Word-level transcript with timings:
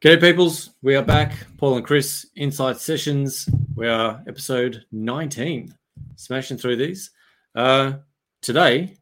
G'day, 0.00 0.20
peoples. 0.20 0.70
We 0.80 0.94
are 0.94 1.02
back. 1.02 1.32
Paul 1.56 1.78
and 1.78 1.84
Chris, 1.84 2.24
Insight 2.36 2.76
Sessions. 2.76 3.48
We 3.74 3.88
are 3.88 4.22
episode 4.28 4.84
19, 4.92 5.74
smashing 6.14 6.56
through 6.56 6.76
these. 6.76 7.10
Uh, 7.52 7.94
today, 8.40 8.96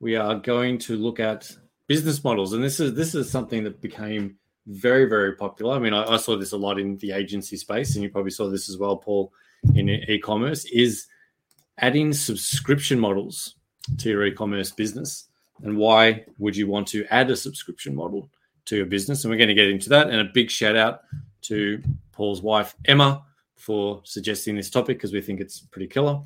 we 0.00 0.16
are 0.16 0.34
going 0.34 0.78
to 0.78 0.96
look 0.96 1.20
at 1.20 1.48
business 1.86 2.24
models, 2.24 2.54
and 2.54 2.64
this 2.64 2.80
is 2.80 2.92
this 2.94 3.14
is 3.14 3.30
something 3.30 3.62
that 3.62 3.80
became 3.80 4.36
very 4.66 5.04
very 5.04 5.36
popular. 5.36 5.76
I 5.76 5.78
mean, 5.78 5.94
I, 5.94 6.14
I 6.14 6.16
saw 6.16 6.36
this 6.36 6.50
a 6.50 6.56
lot 6.56 6.80
in 6.80 6.96
the 6.96 7.12
agency 7.12 7.56
space, 7.56 7.94
and 7.94 8.02
you 8.02 8.10
probably 8.10 8.32
saw 8.32 8.50
this 8.50 8.68
as 8.68 8.78
well, 8.78 8.96
Paul, 8.96 9.32
in 9.76 9.88
e-commerce. 9.88 10.64
Is 10.64 11.06
adding 11.78 12.12
subscription 12.12 12.98
models 12.98 13.54
to 13.98 14.10
your 14.10 14.26
e-commerce 14.26 14.72
business, 14.72 15.28
and 15.62 15.76
why 15.76 16.24
would 16.38 16.56
you 16.56 16.66
want 16.66 16.88
to 16.88 17.06
add 17.10 17.30
a 17.30 17.36
subscription 17.36 17.94
model? 17.94 18.28
To 18.66 18.76
your 18.76 18.86
business. 18.86 19.24
And 19.24 19.30
we're 19.30 19.38
going 19.38 19.48
to 19.48 19.54
get 19.54 19.68
into 19.68 19.88
that. 19.90 20.10
And 20.10 20.20
a 20.20 20.30
big 20.32 20.50
shout 20.50 20.76
out 20.76 21.02
to 21.42 21.82
Paul's 22.12 22.42
wife, 22.42 22.74
Emma, 22.84 23.24
for 23.56 24.00
suggesting 24.04 24.56
this 24.56 24.70
topic 24.70 24.98
because 24.98 25.12
we 25.12 25.20
think 25.20 25.40
it's 25.40 25.60
pretty 25.60 25.86
killer. 25.86 26.20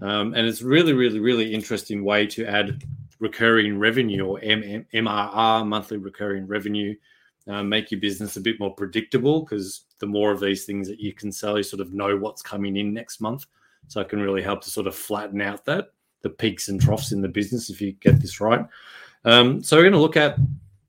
Um, 0.00 0.34
and 0.34 0.46
it's 0.46 0.62
really, 0.62 0.92
really, 0.92 1.20
really 1.20 1.54
interesting 1.54 2.04
way 2.04 2.26
to 2.28 2.46
add 2.46 2.82
recurring 3.20 3.78
revenue 3.78 4.24
or 4.24 4.40
MRR, 4.40 5.66
monthly 5.66 5.98
recurring 5.98 6.46
revenue, 6.46 6.94
uh, 7.46 7.62
make 7.62 7.90
your 7.90 8.00
business 8.00 8.36
a 8.36 8.40
bit 8.40 8.58
more 8.58 8.74
predictable 8.74 9.42
because 9.42 9.84
the 9.98 10.06
more 10.06 10.32
of 10.32 10.40
these 10.40 10.64
things 10.64 10.88
that 10.88 10.98
you 10.98 11.12
can 11.12 11.30
sell, 11.30 11.56
you 11.56 11.62
sort 11.62 11.80
of 11.80 11.92
know 11.92 12.16
what's 12.16 12.42
coming 12.42 12.76
in 12.76 12.92
next 12.92 13.20
month. 13.20 13.46
So 13.86 14.00
it 14.00 14.08
can 14.08 14.20
really 14.20 14.42
help 14.42 14.62
to 14.62 14.70
sort 14.70 14.86
of 14.86 14.94
flatten 14.94 15.40
out 15.40 15.64
that 15.66 15.88
the 16.22 16.30
peaks 16.30 16.68
and 16.68 16.80
troughs 16.80 17.12
in 17.12 17.20
the 17.20 17.28
business 17.28 17.70
if 17.70 17.80
you 17.80 17.92
get 17.92 18.20
this 18.20 18.40
right. 18.40 18.66
Um, 19.24 19.62
so 19.62 19.76
we're 19.76 19.82
going 19.82 19.92
to 19.92 20.00
look 20.00 20.16
at 20.16 20.36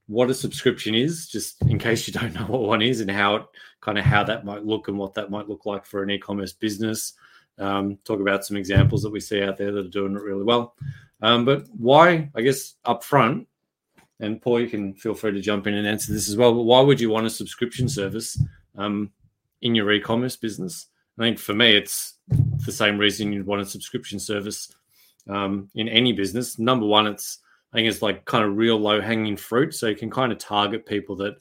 what 0.07 0.29
a 0.29 0.33
subscription 0.33 0.93
is, 0.93 1.27
just 1.27 1.61
in 1.63 1.79
case 1.79 2.07
you 2.07 2.13
don't 2.13 2.33
know 2.35 2.45
what 2.45 2.61
one 2.61 2.81
is 2.81 3.01
and 3.01 3.09
how 3.09 3.35
it 3.35 3.43
kind 3.81 3.97
of 3.97 4.05
how 4.05 4.23
that 4.23 4.45
might 4.45 4.65
look 4.65 4.87
and 4.87 4.97
what 4.97 5.13
that 5.13 5.29
might 5.29 5.49
look 5.49 5.65
like 5.65 5.85
for 5.85 6.03
an 6.03 6.09
e-commerce 6.09 6.53
business. 6.53 7.13
Um, 7.57 7.97
talk 8.03 8.19
about 8.19 8.45
some 8.45 8.57
examples 8.57 9.03
that 9.03 9.11
we 9.11 9.19
see 9.19 9.41
out 9.41 9.57
there 9.57 9.71
that 9.71 9.85
are 9.85 9.89
doing 9.89 10.15
it 10.15 10.21
really 10.21 10.43
well. 10.43 10.75
Um, 11.21 11.45
but 11.45 11.65
why, 11.77 12.29
I 12.35 12.41
guess, 12.41 12.75
up 12.83 13.03
front, 13.03 13.47
and 14.19 14.41
Paul, 14.41 14.61
you 14.61 14.67
can 14.67 14.93
feel 14.93 15.13
free 15.13 15.31
to 15.31 15.41
jump 15.41 15.67
in 15.67 15.73
and 15.73 15.87
answer 15.87 16.13
this 16.13 16.29
as 16.29 16.37
well. 16.37 16.53
But 16.53 16.63
why 16.63 16.81
would 16.81 16.99
you 16.99 17.09
want 17.09 17.25
a 17.25 17.29
subscription 17.29 17.87
service 17.89 18.41
um, 18.77 19.11
in 19.61 19.75
your 19.75 19.91
e-commerce 19.91 20.35
business? 20.35 20.87
I 21.17 21.23
think 21.23 21.39
for 21.39 21.53
me, 21.53 21.75
it's 21.75 22.15
the 22.65 22.71
same 22.71 22.97
reason 22.97 23.31
you'd 23.31 23.45
want 23.45 23.61
a 23.61 23.65
subscription 23.65 24.19
service 24.19 24.73
um, 25.29 25.69
in 25.75 25.87
any 25.87 26.13
business. 26.13 26.59
Number 26.59 26.85
one, 26.85 27.07
it's 27.07 27.39
I 27.75 27.79
think 27.79 27.89
it's 27.89 28.01
like 28.01 28.23
kind 28.23 28.45
of 28.45 28.55
real 28.55 28.77
low 28.77 29.01
hanging 29.01 29.35
fruit. 29.35 29.75
So 29.75 29.87
you 29.87 29.97
can 29.97 30.09
kind 30.09 30.31
of 30.31 30.37
target 30.37 30.85
people 30.85 31.13
that 31.17 31.35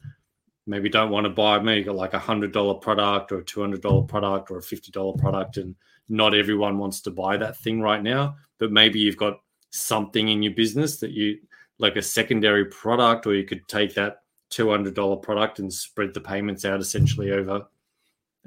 maybe 0.66 0.88
don't 0.88 1.12
want 1.12 1.26
to 1.26 1.30
buy 1.30 1.60
maybe 1.60 1.88
like 1.90 2.12
a 2.12 2.18
hundred 2.18 2.50
dollar 2.50 2.74
product 2.74 3.30
or 3.30 3.38
a 3.38 3.44
two 3.44 3.60
hundred 3.60 3.82
dollar 3.82 4.02
product 4.02 4.50
or 4.50 4.58
a 4.58 4.62
fifty 4.62 4.90
dollar 4.90 5.12
product, 5.16 5.58
and 5.58 5.76
not 6.08 6.34
everyone 6.34 6.76
wants 6.76 7.00
to 7.02 7.12
buy 7.12 7.36
that 7.36 7.56
thing 7.58 7.80
right 7.80 8.02
now. 8.02 8.34
But 8.58 8.72
maybe 8.72 8.98
you've 8.98 9.16
got 9.16 9.38
something 9.70 10.28
in 10.28 10.42
your 10.42 10.54
business 10.54 10.98
that 10.98 11.12
you 11.12 11.38
like 11.78 11.94
a 11.94 12.02
secondary 12.02 12.64
product, 12.64 13.28
or 13.28 13.34
you 13.36 13.44
could 13.44 13.68
take 13.68 13.94
that 13.94 14.22
two 14.50 14.70
hundred 14.70 14.94
dollar 14.94 15.14
product 15.14 15.60
and 15.60 15.72
spread 15.72 16.14
the 16.14 16.20
payments 16.20 16.64
out 16.64 16.80
essentially 16.80 17.30
over 17.30 17.64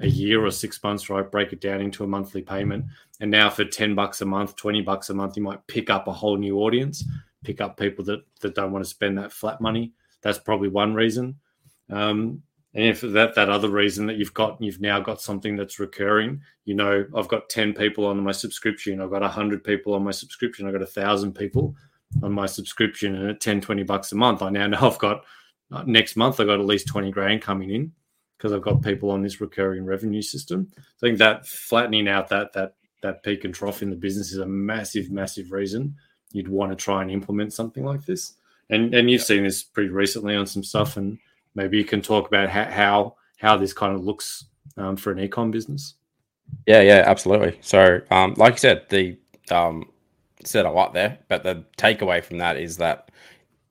a 0.00 0.06
year 0.06 0.44
or 0.44 0.50
six 0.50 0.82
months, 0.82 1.08
right? 1.08 1.30
Break 1.30 1.54
it 1.54 1.62
down 1.62 1.80
into 1.80 2.04
a 2.04 2.06
monthly 2.06 2.42
payment. 2.42 2.84
And 3.20 3.30
now 3.30 3.50
for 3.50 3.64
10 3.64 3.96
bucks 3.96 4.20
a 4.20 4.26
month, 4.26 4.54
20 4.54 4.82
bucks 4.82 5.10
a 5.10 5.14
month, 5.14 5.36
you 5.36 5.42
might 5.42 5.66
pick 5.66 5.90
up 5.90 6.06
a 6.06 6.12
whole 6.12 6.36
new 6.36 6.58
audience 6.60 7.02
pick 7.44 7.60
up 7.60 7.76
people 7.76 8.04
that 8.06 8.20
that 8.40 8.54
don't 8.54 8.72
want 8.72 8.84
to 8.84 8.90
spend 8.90 9.18
that 9.18 9.32
flat 9.32 9.60
money. 9.60 9.92
That's 10.22 10.38
probably 10.38 10.68
one 10.68 10.94
reason. 10.94 11.36
Um, 11.90 12.42
and 12.74 12.84
if 12.84 13.00
that 13.00 13.34
that 13.34 13.48
other 13.48 13.70
reason 13.70 14.06
that 14.06 14.16
you've 14.16 14.34
got, 14.34 14.60
you've 14.60 14.80
now 14.80 15.00
got 15.00 15.20
something 15.20 15.56
that's 15.56 15.78
recurring. 15.78 16.42
You 16.64 16.74
know, 16.74 17.06
I've 17.16 17.28
got 17.28 17.48
ten 17.48 17.72
people 17.72 18.06
on 18.06 18.20
my 18.20 18.32
subscription. 18.32 19.00
I've 19.00 19.10
got 19.10 19.22
hundred 19.30 19.64
people 19.64 19.94
on 19.94 20.04
my 20.04 20.10
subscription. 20.10 20.66
I've 20.66 20.74
got 20.74 20.82
a 20.82 20.86
thousand 20.86 21.32
people 21.34 21.74
on 22.22 22.32
my 22.32 22.46
subscription, 22.46 23.14
and 23.14 23.30
at 23.30 23.40
10, 23.40 23.60
20 23.60 23.82
bucks 23.82 24.12
a 24.12 24.14
month, 24.14 24.42
I 24.42 24.50
now 24.50 24.66
know 24.66 24.78
I've 24.82 24.98
got 24.98 25.24
uh, 25.72 25.82
next 25.86 26.16
month. 26.16 26.40
I've 26.40 26.46
got 26.46 26.60
at 26.60 26.66
least 26.66 26.88
twenty 26.88 27.10
grand 27.10 27.42
coming 27.42 27.70
in 27.70 27.92
because 28.36 28.52
I've 28.52 28.62
got 28.62 28.82
people 28.82 29.10
on 29.10 29.22
this 29.22 29.40
recurring 29.40 29.84
revenue 29.84 30.22
system. 30.22 30.70
I 30.76 31.00
think 31.00 31.18
that 31.18 31.46
flattening 31.46 32.08
out 32.08 32.28
that 32.28 32.52
that 32.52 32.74
that 33.02 33.22
peak 33.22 33.44
and 33.44 33.54
trough 33.54 33.82
in 33.82 33.90
the 33.90 33.96
business 33.96 34.32
is 34.32 34.38
a 34.38 34.46
massive, 34.46 35.10
massive 35.10 35.52
reason 35.52 35.94
you'd 36.32 36.48
want 36.48 36.72
to 36.72 36.76
try 36.76 37.02
and 37.02 37.10
implement 37.10 37.52
something 37.52 37.84
like 37.84 38.04
this. 38.04 38.34
And 38.70 38.94
and 38.94 39.10
you've 39.10 39.22
seen 39.22 39.44
this 39.44 39.62
pretty 39.62 39.90
recently 39.90 40.36
on 40.36 40.46
some 40.46 40.62
stuff, 40.62 40.96
and 40.96 41.18
maybe 41.54 41.78
you 41.78 41.84
can 41.84 42.02
talk 42.02 42.28
about 42.28 42.48
how 42.50 42.64
how, 42.64 43.16
how 43.38 43.56
this 43.56 43.72
kind 43.72 43.94
of 43.94 44.04
looks 44.04 44.44
um, 44.76 44.96
for 44.96 45.10
an 45.10 45.18
ecom 45.18 45.50
business. 45.50 45.94
Yeah, 46.66 46.80
yeah, 46.82 47.02
absolutely. 47.06 47.58
So, 47.60 48.00
um, 48.10 48.34
like 48.36 48.54
you 48.54 48.58
said, 48.58 48.86
the 48.88 49.18
um, 49.50 49.90
said 50.44 50.66
a 50.66 50.70
lot 50.70 50.92
there, 50.92 51.18
but 51.28 51.42
the 51.42 51.64
takeaway 51.76 52.22
from 52.22 52.38
that 52.38 52.56
is 52.56 52.76
that 52.78 53.10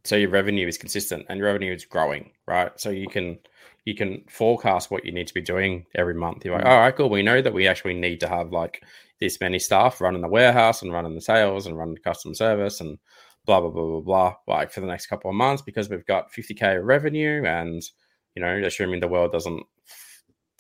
so 0.08 0.16
your 0.16 0.30
revenue 0.30 0.68
is 0.68 0.78
consistent 0.78 1.26
and 1.30 1.38
your 1.38 1.48
revenue 1.48 1.74
is 1.74 1.86
growing, 1.86 2.32
right? 2.48 2.72
So 2.80 2.90
you 2.90 3.08
can 3.08 3.40
you 3.86 3.96
can 3.96 4.24
forecast 4.30 4.92
what 4.92 5.06
you 5.06 5.12
need 5.12 5.28
to 5.28 5.34
be 5.34 5.42
doing 5.42 5.86
every 5.96 6.14
month. 6.14 6.44
You're 6.44 6.56
like, 6.56 6.66
mm. 6.66 6.70
all 6.70 6.80
right, 6.80 6.96
cool. 6.96 7.10
We 7.10 7.24
know 7.24 7.42
that 7.42 7.54
we 7.54 7.68
actually 7.68 7.94
need 7.94 8.20
to 8.20 8.28
have 8.28 8.52
like 8.52 8.84
this 9.20 9.40
many 9.40 9.60
staff 9.60 10.02
running 10.02 10.22
the 10.22 10.28
warehouse 10.28 10.82
and 10.82 10.92
running 10.92 11.16
the 11.16 11.22
sales 11.22 11.66
and 11.66 11.78
running 11.78 11.96
the 11.96 12.02
customer 12.02 12.34
service 12.34 12.82
and 12.82 12.98
blah 13.46 13.62
blah 13.62 13.70
blah 13.70 13.86
blah 13.86 14.02
blah 14.02 14.36
like 14.48 14.72
for 14.72 14.82
the 14.82 14.88
next 14.88 15.08
couple 15.08 15.30
of 15.30 15.36
months 15.36 15.62
because 15.62 15.90
we've 15.90 16.06
got 16.06 16.32
50k 16.32 16.86
revenue 16.86 17.44
and 17.46 17.82
you 18.36 18.42
know 18.42 18.62
assuming 18.64 19.00
the 19.00 19.08
world 19.08 19.32
doesn't 19.32 19.64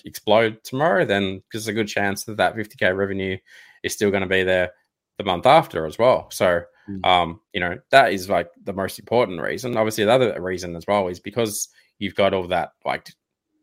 explode 0.05 0.63
tomorrow 0.63 1.03
then 1.03 1.43
there's 1.51 1.67
a 1.67 1.73
good 1.73 1.87
chance 1.87 2.23
that 2.23 2.37
that 2.37 2.55
50k 2.55 2.95
revenue 2.95 3.37
is 3.83 3.93
still 3.93 4.09
going 4.09 4.21
to 4.21 4.27
be 4.27 4.43
there 4.43 4.71
the 5.17 5.23
month 5.23 5.45
after 5.45 5.85
as 5.85 5.99
well 5.99 6.29
so 6.31 6.61
mm. 6.89 7.05
um 7.05 7.39
you 7.53 7.59
know 7.59 7.77
that 7.91 8.13
is 8.13 8.29
like 8.29 8.49
the 8.63 8.73
most 8.73 8.99
important 8.99 9.41
reason 9.41 9.75
obviously 9.77 10.03
the 10.03 10.11
other 10.11 10.41
reason 10.41 10.75
as 10.75 10.85
well 10.87 11.07
is 11.07 11.19
because 11.19 11.69
you've 11.99 12.15
got 12.15 12.33
all 12.33 12.47
that 12.47 12.71
like 12.85 13.09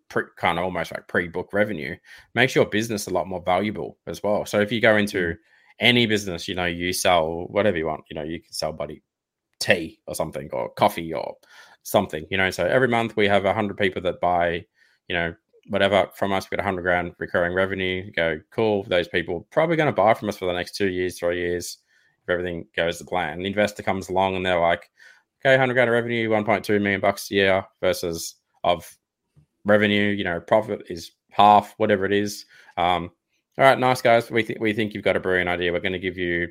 pre, 0.08 0.24
kind 0.36 0.58
of 0.58 0.64
almost 0.64 0.92
like 0.92 1.08
pre-book 1.08 1.52
revenue 1.52 1.96
makes 2.34 2.54
your 2.54 2.66
business 2.66 3.06
a 3.06 3.10
lot 3.10 3.26
more 3.26 3.42
valuable 3.44 3.98
as 4.06 4.22
well. 4.22 4.46
So 4.46 4.60
if 4.60 4.72
you 4.72 4.80
go 4.80 4.96
into 4.96 5.18
mm. 5.18 5.36
any 5.80 6.06
business, 6.06 6.48
you 6.48 6.54
know, 6.54 6.66
you 6.66 6.92
sell 6.92 7.46
whatever 7.48 7.76
you 7.76 7.86
want, 7.86 8.04
you 8.10 8.14
know, 8.14 8.22
you 8.22 8.40
can 8.40 8.52
sell 8.52 8.72
buddy 8.72 9.02
tea 9.60 10.00
or 10.06 10.14
something 10.14 10.48
or 10.52 10.70
coffee 10.70 11.12
or 11.12 11.34
something, 11.82 12.26
you 12.30 12.36
know. 12.36 12.50
So 12.50 12.64
every 12.64 12.88
month 12.88 13.16
we 13.16 13.28
have 13.28 13.44
a 13.44 13.54
hundred 13.54 13.76
people 13.76 14.02
that 14.02 14.20
buy, 14.20 14.64
you 15.08 15.16
know, 15.16 15.34
whatever 15.68 16.08
from 16.14 16.32
us. 16.32 16.46
We 16.46 16.56
get 16.56 16.60
a 16.60 16.64
hundred 16.64 16.82
grand 16.82 17.14
recurring 17.18 17.54
revenue. 17.54 18.04
You 18.06 18.12
go 18.12 18.40
cool. 18.50 18.84
Those 18.84 19.08
people 19.08 19.46
probably 19.50 19.76
going 19.76 19.92
to 19.92 19.92
buy 19.92 20.14
from 20.14 20.28
us 20.28 20.36
for 20.36 20.46
the 20.46 20.52
next 20.52 20.76
two 20.76 20.88
years, 20.88 21.18
three 21.18 21.40
years, 21.40 21.78
if 22.24 22.30
everything 22.30 22.66
goes 22.74 22.98
to 22.98 23.04
plan. 23.04 23.38
The 23.38 23.46
investor 23.46 23.82
comes 23.82 24.08
along 24.08 24.36
and 24.36 24.44
they're 24.44 24.60
like, 24.60 24.90
okay, 25.44 25.56
hundred 25.56 25.74
grand 25.74 25.90
of 25.90 25.94
revenue, 25.94 26.30
one 26.30 26.44
point 26.44 26.64
two 26.64 26.80
million 26.80 27.00
bucks 27.00 27.30
a 27.30 27.34
year 27.34 27.66
versus 27.80 28.36
of 28.64 28.96
revenue, 29.64 30.10
you 30.10 30.24
know, 30.24 30.40
profit 30.40 30.82
is 30.88 31.12
half, 31.30 31.74
whatever 31.76 32.04
it 32.04 32.12
is. 32.12 32.46
Um, 32.76 33.10
all 33.58 33.64
right, 33.64 33.78
nice 33.78 34.02
guys. 34.02 34.30
We 34.30 34.42
think 34.42 34.60
we 34.60 34.72
think 34.72 34.94
you've 34.94 35.04
got 35.04 35.16
a 35.16 35.20
brilliant 35.20 35.48
idea. 35.48 35.72
We're 35.72 35.80
going 35.80 35.92
to 35.92 35.98
give 35.98 36.18
you, 36.18 36.48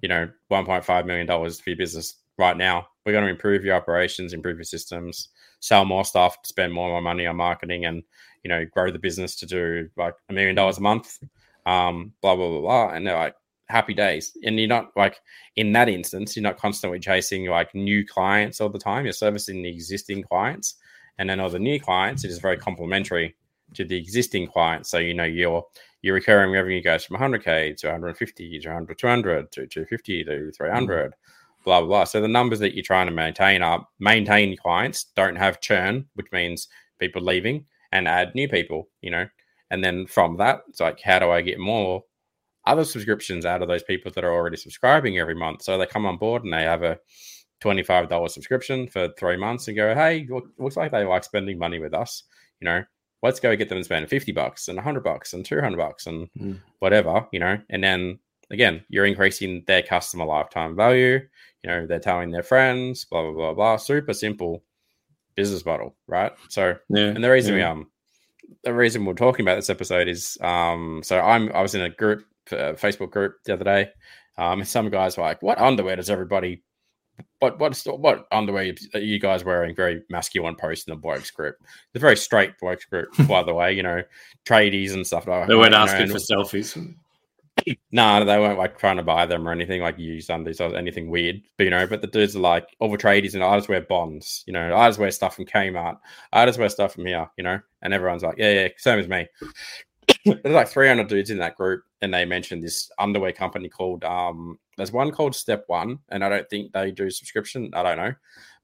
you 0.00 0.08
know, 0.08 0.28
1.5 0.50 1.06
million 1.06 1.26
dollars 1.26 1.60
for 1.60 1.70
your 1.70 1.76
business 1.76 2.16
right 2.38 2.56
now. 2.56 2.86
We're 3.04 3.12
going 3.12 3.24
to 3.24 3.30
improve 3.30 3.64
your 3.64 3.76
operations, 3.76 4.32
improve 4.32 4.56
your 4.56 4.64
systems, 4.64 5.28
sell 5.60 5.84
more 5.84 6.04
stuff, 6.04 6.36
spend 6.44 6.72
more 6.72 7.00
money 7.00 7.26
on 7.26 7.36
marketing, 7.36 7.84
and 7.84 8.02
you 8.42 8.48
know, 8.48 8.64
grow 8.64 8.90
the 8.90 8.98
business 8.98 9.36
to 9.36 9.46
do 9.46 9.88
like 9.96 10.14
a 10.28 10.32
million 10.32 10.56
dollars 10.56 10.78
a 10.78 10.82
month. 10.82 11.18
Um, 11.64 12.12
blah 12.22 12.34
blah 12.34 12.48
blah 12.48 12.60
blah. 12.60 12.88
And 12.90 13.06
they're 13.06 13.16
like, 13.16 13.36
happy 13.72 13.94
days. 13.94 14.36
And 14.44 14.58
you're 14.58 14.68
not 14.68 14.92
like 14.96 15.20
in 15.56 15.72
that 15.72 15.88
instance, 15.88 16.36
you're 16.36 16.42
not 16.42 16.58
constantly 16.58 17.00
chasing 17.00 17.46
like 17.46 17.74
new 17.74 18.06
clients 18.06 18.60
all 18.60 18.68
the 18.68 18.78
time. 18.78 19.04
You're 19.04 19.12
servicing 19.12 19.62
the 19.62 19.70
existing 19.70 20.22
clients 20.22 20.76
and 21.18 21.28
then 21.28 21.40
other 21.40 21.58
new 21.58 21.78
clients, 21.78 22.24
it 22.24 22.30
is 22.30 22.38
very 22.38 22.56
complementary 22.56 23.36
to 23.74 23.84
the 23.84 23.96
existing 23.96 24.46
clients. 24.46 24.90
So 24.90 24.98
you 24.98 25.14
know 25.14 25.24
your 25.24 25.66
your 26.02 26.14
recurring 26.14 26.52
revenue 26.52 26.82
goes 26.82 27.04
from 27.04 27.16
100k 27.16 27.76
to 27.78 27.86
150 27.86 28.58
to 28.60 28.68
100 28.68 28.98
200 28.98 29.52
to 29.52 29.66
250 29.66 30.24
to 30.24 30.50
300, 30.50 31.10
mm. 31.10 31.14
blah 31.64 31.80
blah 31.80 31.86
blah. 31.86 32.04
So 32.04 32.20
the 32.20 32.28
numbers 32.28 32.58
that 32.60 32.74
you're 32.74 32.82
trying 32.82 33.06
to 33.06 33.12
maintain 33.12 33.62
are 33.62 33.86
maintain 34.00 34.56
clients, 34.56 35.04
don't 35.16 35.36
have 35.36 35.60
churn, 35.60 36.06
which 36.14 36.32
means 36.32 36.68
people 36.98 37.22
leaving, 37.22 37.66
and 37.92 38.08
add 38.08 38.34
new 38.34 38.48
people. 38.48 38.88
You 39.00 39.10
know, 39.10 39.28
and 39.70 39.84
then 39.84 40.06
from 40.06 40.38
that, 40.38 40.62
it's 40.68 40.80
like 40.80 41.00
how 41.00 41.18
do 41.18 41.30
I 41.30 41.42
get 41.42 41.58
more 41.58 42.04
other 42.66 42.84
subscriptions 42.84 43.44
out 43.44 43.62
of 43.62 43.68
those 43.68 43.82
people 43.82 44.10
that 44.12 44.24
are 44.24 44.32
already 44.32 44.56
subscribing 44.56 45.18
every 45.18 45.34
month? 45.34 45.62
So 45.62 45.78
they 45.78 45.86
come 45.86 46.06
on 46.06 46.16
board 46.18 46.44
and 46.44 46.52
they 46.52 46.62
have 46.62 46.82
a 46.82 46.98
$25 47.62 48.30
subscription 48.30 48.88
for 48.88 49.08
three 49.18 49.36
months 49.36 49.68
and 49.68 49.76
go, 49.76 49.94
hey, 49.94 50.26
looks 50.58 50.76
like 50.76 50.92
they 50.92 51.04
like 51.04 51.24
spending 51.24 51.58
money 51.58 51.78
with 51.78 51.94
us. 51.94 52.24
You 52.60 52.66
know, 52.66 52.84
let's 53.22 53.40
go 53.40 53.54
get 53.56 53.68
them 53.68 53.78
to 53.78 53.84
spend 53.84 54.08
50 54.08 54.32
bucks 54.32 54.68
and 54.68 54.76
100 54.76 55.02
bucks 55.02 55.32
and 55.32 55.44
200 55.44 55.76
bucks 55.76 56.06
and 56.06 56.28
mm. 56.38 56.60
whatever, 56.80 57.26
you 57.32 57.40
know. 57.40 57.58
And 57.70 57.82
then 57.82 58.18
again, 58.50 58.84
you're 58.88 59.06
increasing 59.06 59.64
their 59.66 59.82
customer 59.82 60.24
lifetime 60.24 60.76
value. 60.76 61.20
You 61.62 61.70
know, 61.70 61.86
they're 61.86 62.00
telling 62.00 62.30
their 62.30 62.42
friends, 62.42 63.04
blah, 63.04 63.22
blah, 63.22 63.32
blah, 63.32 63.54
blah. 63.54 63.76
Super 63.76 64.12
simple 64.12 64.64
business 65.34 65.64
model, 65.64 65.94
right? 66.06 66.32
So, 66.48 66.76
Yeah. 66.88 67.06
and 67.06 67.22
the 67.22 67.30
reason 67.30 67.54
we 67.54 67.62
um, 67.62 67.88
the 68.64 68.74
reason 68.74 69.04
we're 69.04 69.14
talking 69.14 69.44
about 69.44 69.56
this 69.56 69.70
episode 69.70 70.08
is 70.08 70.36
um, 70.40 71.02
so 71.04 71.20
I'm 71.20 71.50
I 71.52 71.62
was 71.62 71.74
in 71.74 71.82
a 71.82 71.90
group, 71.90 72.24
uh, 72.50 72.74
Facebook 72.74 73.10
group 73.10 73.36
the 73.44 73.54
other 73.54 73.64
day, 73.64 73.90
um, 74.38 74.64
some 74.64 74.90
guys 74.90 75.16
were 75.16 75.22
like, 75.24 75.42
"What 75.42 75.60
underwear 75.60 75.96
does 75.96 76.10
everybody?" 76.10 76.62
What 77.40 77.58
what 77.58 77.76
what 78.00 78.26
underwear 78.32 78.72
are 78.94 78.98
you 79.00 79.20
guys 79.20 79.44
wearing? 79.44 79.74
Very 79.74 80.02
masculine 80.08 80.56
post 80.56 80.88
in 80.88 80.94
the 80.94 81.00
blokes 81.00 81.30
group. 81.30 81.56
The 81.92 82.00
very 82.00 82.16
straight 82.16 82.58
blokes 82.58 82.84
group, 82.86 83.08
by 83.28 83.42
the 83.42 83.54
way. 83.54 83.72
You 83.74 83.82
know, 83.82 84.02
tradies 84.46 84.94
and 84.94 85.06
stuff. 85.06 85.26
Like 85.26 85.48
They 85.48 85.54
weren't 85.54 85.72
know, 85.72 85.78
asking 85.78 86.02
and- 86.02 86.12
for 86.12 86.18
selfies. 86.18 86.96
no, 87.92 88.24
they 88.24 88.38
weren't 88.38 88.58
like 88.58 88.78
trying 88.78 88.96
to 88.96 89.02
buy 89.02 89.26
them 89.26 89.46
or 89.46 89.52
anything 89.52 89.82
like 89.82 89.98
used 89.98 90.30
undies 90.30 90.60
or 90.60 90.74
anything 90.74 91.10
weird. 91.10 91.42
But 91.58 91.64
you 91.64 91.70
know, 91.70 91.86
but 91.86 92.00
the 92.00 92.06
dudes 92.06 92.34
are 92.34 92.40
like 92.40 92.66
all 92.80 92.90
the 92.90 92.96
tradies 92.96 93.34
and 93.34 93.44
I 93.44 93.56
just 93.56 93.68
wear 93.68 93.82
Bonds. 93.82 94.42
You 94.46 94.54
know, 94.54 94.74
I 94.74 94.88
just 94.88 94.98
wear 94.98 95.10
stuff 95.10 95.36
from 95.36 95.44
Kmart. 95.44 95.98
I 96.32 96.46
just 96.46 96.58
wear 96.58 96.70
stuff 96.70 96.94
from 96.94 97.04
here. 97.06 97.28
You 97.36 97.44
know, 97.44 97.60
and 97.82 97.92
everyone's 97.92 98.22
like, 98.22 98.38
yeah, 98.38 98.52
yeah, 98.52 98.68
same 98.78 98.98
as 98.98 99.06
me. 99.08 99.26
There's 100.24 100.54
like 100.54 100.68
300 100.68 101.08
dudes 101.08 101.30
in 101.30 101.38
that 101.38 101.56
group, 101.56 101.82
and 102.00 102.12
they 102.12 102.24
mentioned 102.24 102.62
this 102.62 102.90
underwear 102.98 103.32
company 103.32 103.68
called 103.68 104.04
um. 104.04 104.58
There's 104.76 104.92
one 104.92 105.10
called 105.10 105.34
Step 105.34 105.64
One, 105.66 105.98
and 106.10 106.24
I 106.24 106.28
don't 106.28 106.48
think 106.48 106.72
they 106.72 106.90
do 106.90 107.10
subscription. 107.10 107.70
I 107.74 107.82
don't 107.82 107.98
know, 107.98 108.14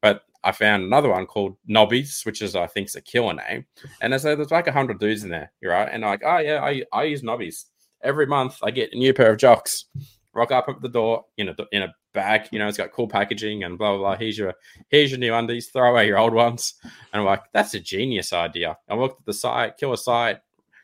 but 0.01 0.23
I 0.45 0.53
found 0.53 0.85
another 0.85 1.11
one 1.11 1.27
called 1.27 1.57
Nobbies, 1.67 2.23
which 2.25 2.43
is 2.43 2.55
I 2.55 2.67
think's 2.67 2.95
a 2.95 3.01
killer 3.01 3.35
name. 3.35 3.67
And 4.01 4.13
there's, 4.13 4.23
there's 4.23 4.51
like 4.51 4.69
hundred 4.69 5.01
dudes 5.01 5.25
in 5.25 5.31
there, 5.31 5.53
you're 5.61 5.73
right? 5.73 5.89
And 5.91 6.03
like, 6.03 6.23
oh 6.25 6.39
yeah, 6.39 6.63
I 6.63 6.85
I 6.93 7.05
use 7.05 7.23
Nobbies 7.23 7.67
every 8.03 8.27
month. 8.27 8.59
I 8.63 8.71
get 8.71 8.93
a 8.93 8.97
new 8.97 9.13
pair 9.13 9.33
of 9.33 9.39
jocks. 9.39 9.87
Rock 10.35 10.53
up 10.53 10.69
at 10.69 10.81
the 10.81 10.89
door 10.89 11.25
in 11.37 11.49
a 11.49 11.57
in 11.73 11.83
a 11.83 11.95
bag. 12.15 12.49
You 12.53 12.59
know, 12.61 12.69
it's 12.69 12.79
got 12.79 12.93
cool 12.93 13.09
packaging 13.09 13.65
and 13.65 13.77
blah 13.77 13.91
blah 13.97 13.99
blah. 13.99 14.17
Here's 14.17 14.39
your 14.39 14.55
here's 14.89 15.11
your 15.11 15.19
new 15.19 15.35
undies. 15.35 15.69
Throw 15.69 15.91
away 15.91 16.07
your 16.07 16.19
old 16.19 16.35
ones. 16.35 16.75
And 16.85 17.21
I'm 17.21 17.25
like, 17.25 17.43
that's 17.53 17.75
a 17.75 17.81
genius 17.81 18.33
idea. 18.33 18.77
I 18.89 18.95
looked 18.95 19.21
at 19.21 19.27
the 19.27 19.33
site, 19.33 19.77
killer 19.77 19.97
site, 19.97 20.39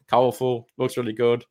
colorful, 0.08 0.66
looks 0.76 0.96
really 0.96 1.12
good. 1.12 1.44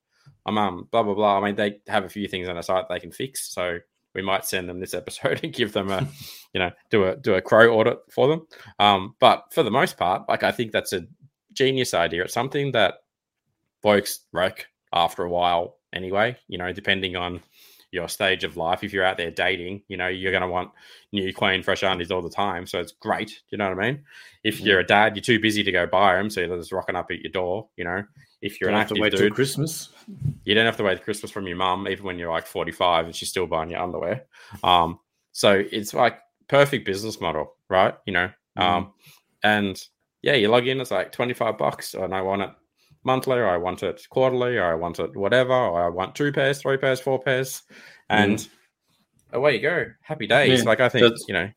I'm 0.45 0.57
um 0.57 0.88
blah 0.91 1.03
blah 1.03 1.13
blah. 1.13 1.38
I 1.38 1.45
mean, 1.45 1.55
they 1.55 1.79
have 1.88 2.03
a 2.03 2.09
few 2.09 2.27
things 2.27 2.50
on 2.50 2.55
the 2.55 2.61
site 2.61 2.85
they 2.89 3.00
can 3.00 3.11
fix, 3.11 3.50
so 3.50 3.79
we 4.13 4.21
might 4.21 4.45
send 4.45 4.67
them 4.69 4.79
this 4.79 4.94
episode 5.01 5.41
and 5.44 5.53
give 5.53 5.73
them 5.73 5.89
a, 5.89 6.07
you 6.53 6.59
know, 6.59 6.71
do 6.89 7.05
a 7.05 7.15
do 7.15 7.35
a 7.35 7.41
CRO 7.41 7.75
audit 7.75 8.00
for 8.11 8.27
them. 8.27 8.47
Um, 8.79 9.15
but 9.19 9.45
for 9.53 9.63
the 9.63 9.71
most 9.71 9.97
part, 9.97 10.27
like 10.27 10.44
I 10.44 10.51
think 10.51 10.71
that's 10.71 10.94
a 10.94 11.05
genius 11.53 11.94
idea. 11.94 12.23
It's 12.23 12.33
something 12.33 12.71
that 12.73 12.95
blokes 13.81 14.21
wreck 14.31 14.67
after 14.94 15.23
a 15.23 15.29
while 15.29 15.77
anyway. 15.94 16.38
You 16.47 16.57
know, 16.57 16.73
depending 16.73 17.15
on 17.15 17.41
your 17.94 18.09
stage 18.09 18.44
of 18.44 18.57
life. 18.57 18.83
If 18.83 18.91
you're 18.91 19.06
out 19.06 19.17
there 19.17 19.31
dating, 19.31 19.83
you 19.88 19.95
know, 19.95 20.07
you're 20.07 20.31
going 20.31 20.41
to 20.41 20.47
want 20.47 20.71
new, 21.11 21.31
clean, 21.31 21.61
fresh 21.61 21.83
undies 21.83 22.09
all 22.11 22.23
the 22.23 22.29
time. 22.29 22.65
So 22.65 22.79
it's 22.79 22.91
great. 22.91 23.41
You 23.51 23.59
know 23.59 23.69
what 23.69 23.79
I 23.79 23.91
mean? 23.91 24.03
If 24.44 24.59
you're 24.59 24.79
a 24.79 24.85
dad, 24.85 25.15
you're 25.15 25.21
too 25.21 25.39
busy 25.39 25.63
to 25.63 25.71
go 25.71 25.85
buy 25.85 26.15
them, 26.15 26.29
so 26.29 26.45
they're 26.45 26.57
just 26.57 26.71
rocking 26.71 26.95
up 26.95 27.11
at 27.11 27.19
your 27.19 27.31
door. 27.31 27.69
You 27.77 27.85
know, 27.85 28.03
if 28.44 28.60
you're 28.60 28.69
Don't 28.69 28.75
an 28.75 28.80
have 28.81 28.90
to 28.90 28.94
active 28.95 29.01
wait 29.01 29.13
dude, 29.13 29.34
Christmas. 29.34 29.90
you 30.44 30.54
don't 30.54 30.66
have 30.66 30.78
to 30.78 30.84
wait 30.84 31.01
Christmas 31.04 31.31
from 31.31 31.48
your 31.48 31.56
mum, 31.56 31.88
even 31.88 32.04
when 32.06 32.19
you're 32.19 32.31
like 32.31 32.45
45 32.45 33.06
and 33.06 33.16
she's 33.16 33.30
still 33.30 33.48
buying 33.48 33.69
your 33.69 33.81
underwear. 33.81 34.25
Um, 34.63 35.00
so 35.31 35.63
it's 35.72 35.94
like 35.94 36.19
perfect 36.50 36.86
business 36.86 37.22
model, 37.22 37.56
right? 37.69 37.95
You 38.06 38.13
know, 38.13 38.30
um, 38.57 38.92
and 39.44 39.81
yeah, 40.22 40.34
you 40.34 40.50
log 40.50 40.68
in, 40.68 40.81
it's 40.81 40.92
like 40.92 41.13
25 41.13 41.57
bucks, 41.57 41.94
and 41.94 42.13
I 42.13 42.22
want 42.22 42.42
it 42.42 42.50
monthly, 43.06 43.38
or 43.38 43.48
I 43.48 43.57
want 43.57 43.81
it 43.81 44.06
quarterly, 44.10 44.57
or 44.57 44.66
I 44.66 44.75
want 44.75 45.00
it 45.00 45.16
whatever, 45.16 45.54
or 45.54 45.86
I 45.86 45.90
want 45.90 46.13
two 46.13 46.34
pairs, 46.34 46.62
three 46.62 46.78
pairs, 46.78 47.00
four 47.00 47.19
pairs, 47.22 47.63
and 48.10 48.45
away 49.31 49.56
you 49.56 49.62
go. 49.62 49.86
Happy 50.01 50.28
days. 50.28 50.60
Yeah, 50.60 50.69
like 50.69 50.81
I 50.81 50.90
think, 50.90 51.16
you 51.28 51.34
know, 51.34 51.50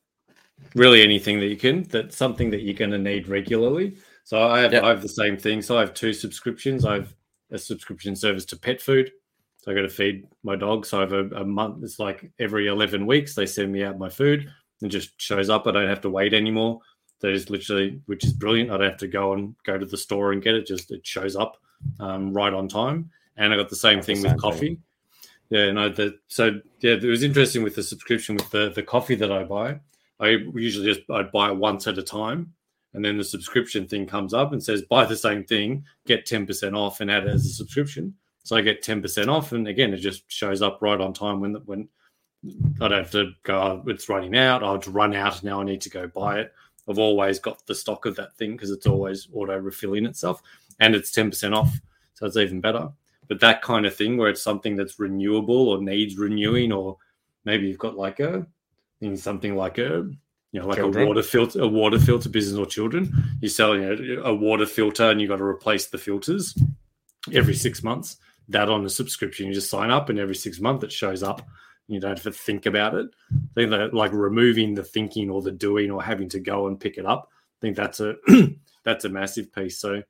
really 0.74 1.02
anything 1.02 1.40
that 1.40 1.48
you 1.48 1.56
can 1.56 1.82
that's 1.84 2.16
something 2.16 2.50
that 2.50 2.62
you're 2.62 2.74
going 2.74 2.90
to 2.90 2.98
need 2.98 3.28
regularly 3.28 3.96
so 4.26 4.42
i 4.42 4.58
have 4.60 4.72
Yep. 4.72 4.82
i 4.82 4.88
have 4.88 5.02
the 5.02 5.08
same 5.22 5.36
thing. 5.36 5.62
So 5.62 5.76
i 5.76 5.80
have 5.80 5.94
two 5.94 6.12
subscriptions. 6.12 6.84
I 6.84 6.94
have 6.94 7.14
a 7.52 7.58
subscription 7.58 8.16
service 8.16 8.44
to 8.46 8.56
pet 8.56 8.82
food. 8.82 9.12
So 9.58 9.70
i 9.70 9.74
got 9.74 9.82
to 9.82 9.88
feed 9.88 10.26
my 10.42 10.56
dog. 10.56 10.84
So 10.84 10.98
i 10.98 11.00
have 11.02 11.12
a, 11.12 11.26
a 11.42 11.44
month 11.44 11.84
it's 11.84 12.00
like 12.00 12.30
every 12.40 12.66
11 12.66 13.06
weeks 13.06 13.34
they 13.36 13.46
send 13.46 13.70
me 13.72 13.84
out 13.84 13.98
my 13.98 14.08
food 14.10 14.52
and 14.82 14.90
just 14.90 15.10
shows 15.20 15.48
up. 15.48 15.66
I 15.66 15.70
don't 15.70 15.88
have 15.88 16.00
to 16.02 16.10
wait 16.10 16.34
anymore. 16.34 16.80
That 17.20 17.30
is 17.30 17.48
literally 17.50 18.00
which 18.06 18.24
is 18.24 18.32
brilliant. 18.32 18.70
I 18.72 18.76
don't 18.78 18.90
have 18.90 18.98
to 19.06 19.08
go 19.08 19.32
and 19.34 19.54
go 19.64 19.78
to 19.78 19.86
the 19.86 19.96
store 19.96 20.32
and 20.32 20.42
get 20.42 20.56
it. 20.56 20.66
Just 20.66 20.90
it 20.90 21.06
shows 21.06 21.36
up 21.36 21.56
um, 22.00 22.32
right 22.32 22.52
on 22.52 22.66
time. 22.68 23.10
And 23.36 23.52
i 23.52 23.56
got 23.56 23.68
the 23.70 23.76
same 23.76 23.98
Got 23.98 24.06
the 24.06 24.06
thing 24.14 24.22
same 24.22 24.32
with 24.32 24.42
coffee. 24.42 24.78
Yeah 25.50 25.70
no 25.70 25.88
the 25.88 26.18
so 26.26 26.60
yeah 26.80 26.94
it 26.94 27.04
was 27.04 27.22
interesting 27.22 27.62
with 27.62 27.76
the 27.76 27.82
subscription 27.84 28.34
with 28.34 28.50
the 28.50 28.70
the 28.70 28.82
coffee 28.82 29.14
that 29.14 29.30
i 29.30 29.44
buy. 29.44 29.78
I 30.18 30.28
usually 30.54 30.92
just 30.92 31.08
I'd 31.10 31.30
buy 31.30 31.50
it 31.50 31.56
once 31.56 31.86
at 31.86 31.98
a 31.98 32.02
time, 32.02 32.52
and 32.96 33.04
then 33.04 33.18
the 33.18 33.24
subscription 33.24 33.86
thing 33.86 34.06
comes 34.06 34.32
up 34.34 34.52
and 34.52 34.62
says 34.62 34.82
buy 34.82 35.04
the 35.04 35.14
same 35.14 35.44
thing, 35.44 35.84
get 36.06 36.26
ten 36.26 36.46
percent 36.46 36.74
off, 36.74 37.00
and 37.00 37.10
add 37.10 37.24
it 37.24 37.34
as 37.34 37.44
a 37.46 37.50
subscription. 37.50 38.14
So 38.42 38.56
I 38.56 38.62
get 38.62 38.82
ten 38.82 39.02
percent 39.02 39.28
off, 39.28 39.52
and 39.52 39.68
again, 39.68 39.92
it 39.92 39.98
just 39.98 40.24
shows 40.28 40.62
up 40.62 40.78
right 40.80 41.00
on 41.00 41.12
time 41.12 41.40
when 41.40 41.54
when 41.66 41.88
I 42.80 42.88
don't 42.88 43.02
have 43.02 43.10
to 43.12 43.32
go. 43.42 43.82
"Oh, 43.84 43.90
It's 43.90 44.08
running 44.08 44.34
out. 44.36 44.64
I'll 44.64 44.78
just 44.78 44.94
run 44.94 45.14
out 45.14 45.44
now. 45.44 45.60
I 45.60 45.64
need 45.64 45.82
to 45.82 45.90
go 45.90 46.08
buy 46.08 46.40
it. 46.40 46.54
I've 46.88 46.98
always 46.98 47.38
got 47.38 47.66
the 47.66 47.74
stock 47.74 48.06
of 48.06 48.16
that 48.16 48.34
thing 48.36 48.52
because 48.52 48.70
it's 48.70 48.86
always 48.86 49.28
auto 49.32 49.58
refilling 49.58 50.06
itself, 50.06 50.42
and 50.80 50.94
it's 50.94 51.12
ten 51.12 51.28
percent 51.28 51.54
off, 51.54 51.78
so 52.14 52.26
it's 52.26 52.36
even 52.38 52.60
better. 52.62 52.88
But 53.28 53.40
that 53.40 53.60
kind 53.60 53.84
of 53.84 53.94
thing 53.94 54.16
where 54.16 54.30
it's 54.30 54.42
something 54.42 54.74
that's 54.74 54.98
renewable 54.98 55.68
or 55.68 55.82
needs 55.82 56.16
renewing, 56.16 56.72
or 56.72 56.96
maybe 57.44 57.66
you've 57.66 57.78
got 57.78 57.96
like 57.96 58.20
a 58.20 58.46
in 59.02 59.18
something 59.18 59.54
like 59.54 59.76
a 59.76 60.08
you 60.52 60.60
know 60.60 60.66
like 60.66 60.78
Children. 60.78 61.04
a 61.04 61.08
water 61.08 61.22
filter 61.22 61.60
a 61.60 61.68
water 61.68 61.98
filter 61.98 62.28
business 62.28 62.58
or 62.58 62.66
children 62.66 63.12
you 63.40 63.48
sell 63.48 63.76
you 63.76 64.16
know, 64.16 64.22
a 64.22 64.34
water 64.34 64.66
filter 64.66 65.10
and 65.10 65.20
you 65.20 65.28
got 65.28 65.36
to 65.36 65.44
replace 65.44 65.86
the 65.86 65.98
filters 65.98 66.56
every 67.32 67.54
six 67.54 67.82
months 67.82 68.16
that 68.48 68.68
on 68.68 68.84
a 68.84 68.88
subscription 68.90 69.46
you 69.48 69.54
just 69.54 69.68
sign 69.70 69.90
up 69.90 70.08
and 70.08 70.18
every 70.18 70.34
six 70.34 70.60
months 70.60 70.84
it 70.84 70.92
shows 70.92 71.22
up 71.22 71.42
you 71.88 71.98
don't 72.00 72.10
have 72.16 72.22
to 72.22 72.30
think 72.32 72.66
about 72.66 72.94
it 72.94 73.06
i 73.32 73.54
think 73.54 73.70
that 73.70 73.92
like 73.92 74.12
removing 74.12 74.74
the 74.74 74.84
thinking 74.84 75.28
or 75.30 75.42
the 75.42 75.50
doing 75.52 75.90
or 75.90 76.02
having 76.02 76.28
to 76.28 76.38
go 76.40 76.68
and 76.68 76.78
pick 76.80 76.96
it 76.98 77.04
up 77.06 77.28
i 77.32 77.58
think 77.60 77.76
that's 77.76 78.00
a 78.00 78.14
that's 78.84 79.04
a 79.04 79.08
massive 79.08 79.52
piece 79.52 79.78
so 79.78 80.02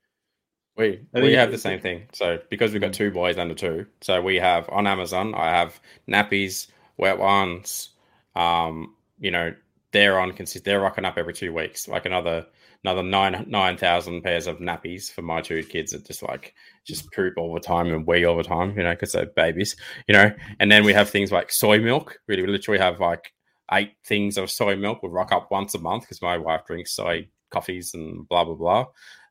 We 0.76 0.86
I 1.14 1.20
we 1.20 1.20
think- 1.28 1.38
have 1.38 1.50
the 1.50 1.56
same 1.58 1.80
thing. 1.80 2.02
So 2.12 2.38
because 2.50 2.72
we've 2.72 2.82
got 2.82 2.92
two 2.92 3.10
boys 3.10 3.38
under 3.38 3.54
two, 3.54 3.86
so 4.02 4.20
we 4.20 4.36
have 4.36 4.68
on 4.68 4.86
Amazon. 4.86 5.34
I 5.34 5.48
have 5.48 5.80
nappies, 6.06 6.66
wet 6.98 7.18
ones. 7.18 7.94
Um, 8.34 8.94
you 9.18 9.30
know, 9.30 9.54
they're 9.92 10.18
on 10.18 10.32
consist. 10.32 10.64
They're 10.64 10.80
rocking 10.80 11.04
up 11.04 11.16
every 11.16 11.32
two 11.32 11.52
weeks, 11.52 11.88
like 11.88 12.06
another 12.06 12.46
another 12.84 13.02
nine 13.02 13.44
nine 13.48 13.76
thousand 13.76 14.22
pairs 14.22 14.46
of 14.46 14.58
nappies 14.58 15.10
for 15.10 15.22
my 15.22 15.40
two 15.40 15.62
kids 15.62 15.92
that 15.92 16.06
just 16.06 16.22
like 16.22 16.54
just 16.84 17.10
poop 17.12 17.34
all 17.36 17.54
the 17.54 17.60
time 17.60 17.86
and 17.88 18.06
wee 18.06 18.24
all 18.24 18.36
the 18.36 18.42
time. 18.42 18.76
You 18.76 18.84
know, 18.84 18.92
because 18.92 19.12
they're 19.12 19.26
babies. 19.26 19.76
You 20.08 20.14
know, 20.14 20.32
and 20.60 20.70
then 20.70 20.84
we 20.84 20.92
have 20.92 21.10
things 21.10 21.32
like 21.32 21.50
soy 21.50 21.78
milk. 21.78 22.18
We 22.28 22.36
literally 22.46 22.80
have 22.80 23.00
like 23.00 23.32
eight 23.72 23.92
things 24.04 24.38
of 24.38 24.50
soy 24.50 24.76
milk. 24.76 25.02
We 25.02 25.08
rock 25.08 25.32
up 25.32 25.50
once 25.50 25.74
a 25.74 25.78
month 25.78 26.04
because 26.04 26.22
my 26.22 26.38
wife 26.38 26.62
drinks 26.66 26.94
soy 26.94 27.28
coffees 27.50 27.94
and 27.94 28.28
blah 28.28 28.44
blah 28.44 28.54
blah. 28.54 28.86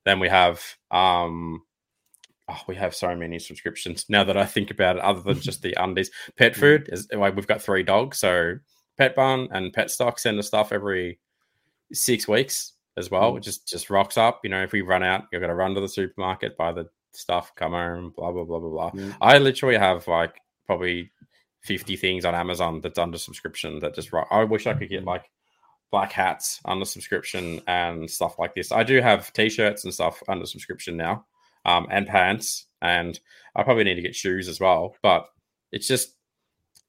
Then 0.06 0.20
we 0.20 0.30
have 0.30 0.62
um 0.92 1.62
oh, 2.50 2.62
we 2.68 2.76
have 2.76 2.96
so 2.96 3.16
many 3.16 3.40
subscriptions 3.40 4.06
now 4.10 4.24
that 4.24 4.38
I 4.38 4.46
think 4.46 4.72
about 4.72 4.98
it, 4.98 5.02
other 5.02 5.22
than 5.22 5.40
just 5.40 5.62
the 5.62 5.74
undies. 5.82 6.12
Pet 6.38 6.56
food 6.56 6.90
is 6.92 7.08
like 7.12 7.36
we've 7.36 7.48
got 7.48 7.62
three 7.62 7.84
dogs, 7.84 8.20
so 8.20 8.56
Petbarn 8.98 9.48
and 9.52 9.74
PETstock 9.74 10.20
send 10.20 10.40
us 10.40 10.48
stuff 10.48 10.72
every 10.72 11.20
six 11.92 12.28
weeks 12.28 12.74
as 12.98 13.12
well. 13.12 13.34
Mm. 13.34 13.38
It 13.38 13.42
just 13.42 13.68
just 13.68 13.90
rocks 13.90 14.18
up. 14.18 14.42
You 14.44 14.50
know, 14.50 14.64
if 14.64 14.72
we 14.72 14.82
run 14.82 15.04
out, 15.04 15.26
you're 15.32 15.42
gonna 15.42 15.56
run 15.56 15.76
to 15.76 15.82
the 15.82 15.88
supermarket, 15.88 16.58
buy 16.58 16.72
the 16.72 16.88
stuff, 17.14 17.54
come 17.56 17.72
home, 17.72 18.14
blah 18.16 18.32
blah 18.32 18.44
blah 18.44 18.60
blah 18.60 18.70
blah. 18.70 18.92
Mm. 18.92 19.16
I 19.22 19.38
literally 19.38 19.78
have 19.78 20.08
like 20.08 20.42
probably 20.66 21.12
50 21.66 21.96
things 21.96 22.26
on 22.26 22.36
Amazon 22.36 22.80
that's 22.82 23.00
under 23.00 23.18
subscription 23.18 23.80
that 23.80 23.96
just 23.96 24.14
rock. 24.14 24.28
I 24.32 24.44
wish 24.44 24.68
I 24.68 24.74
could 24.74 24.90
get 24.90 25.04
like 25.04 25.30
black 25.92 26.12
hats 26.12 26.60
under 26.66 26.86
subscription 26.86 27.62
and 27.68 28.10
stuff 28.10 28.38
like 28.38 28.54
this. 28.54 28.72
I 28.72 28.84
do 28.84 29.02
have 29.02 29.32
t-shirts 29.34 29.84
and 29.84 29.94
stuff 29.94 30.22
under 30.28 30.46
subscription 30.46 30.98
now, 30.98 31.26
um, 31.66 31.88
and 31.90 32.08
pants, 32.08 32.68
and 32.82 33.20
I 33.56 33.64
probably 33.64 33.84
need 33.84 33.96
to 33.96 34.02
get 34.02 34.16
shoes 34.16 34.48
as 34.48 34.60
well. 34.60 34.96
But 35.02 35.28
it's 35.72 35.88
just, 35.88 36.15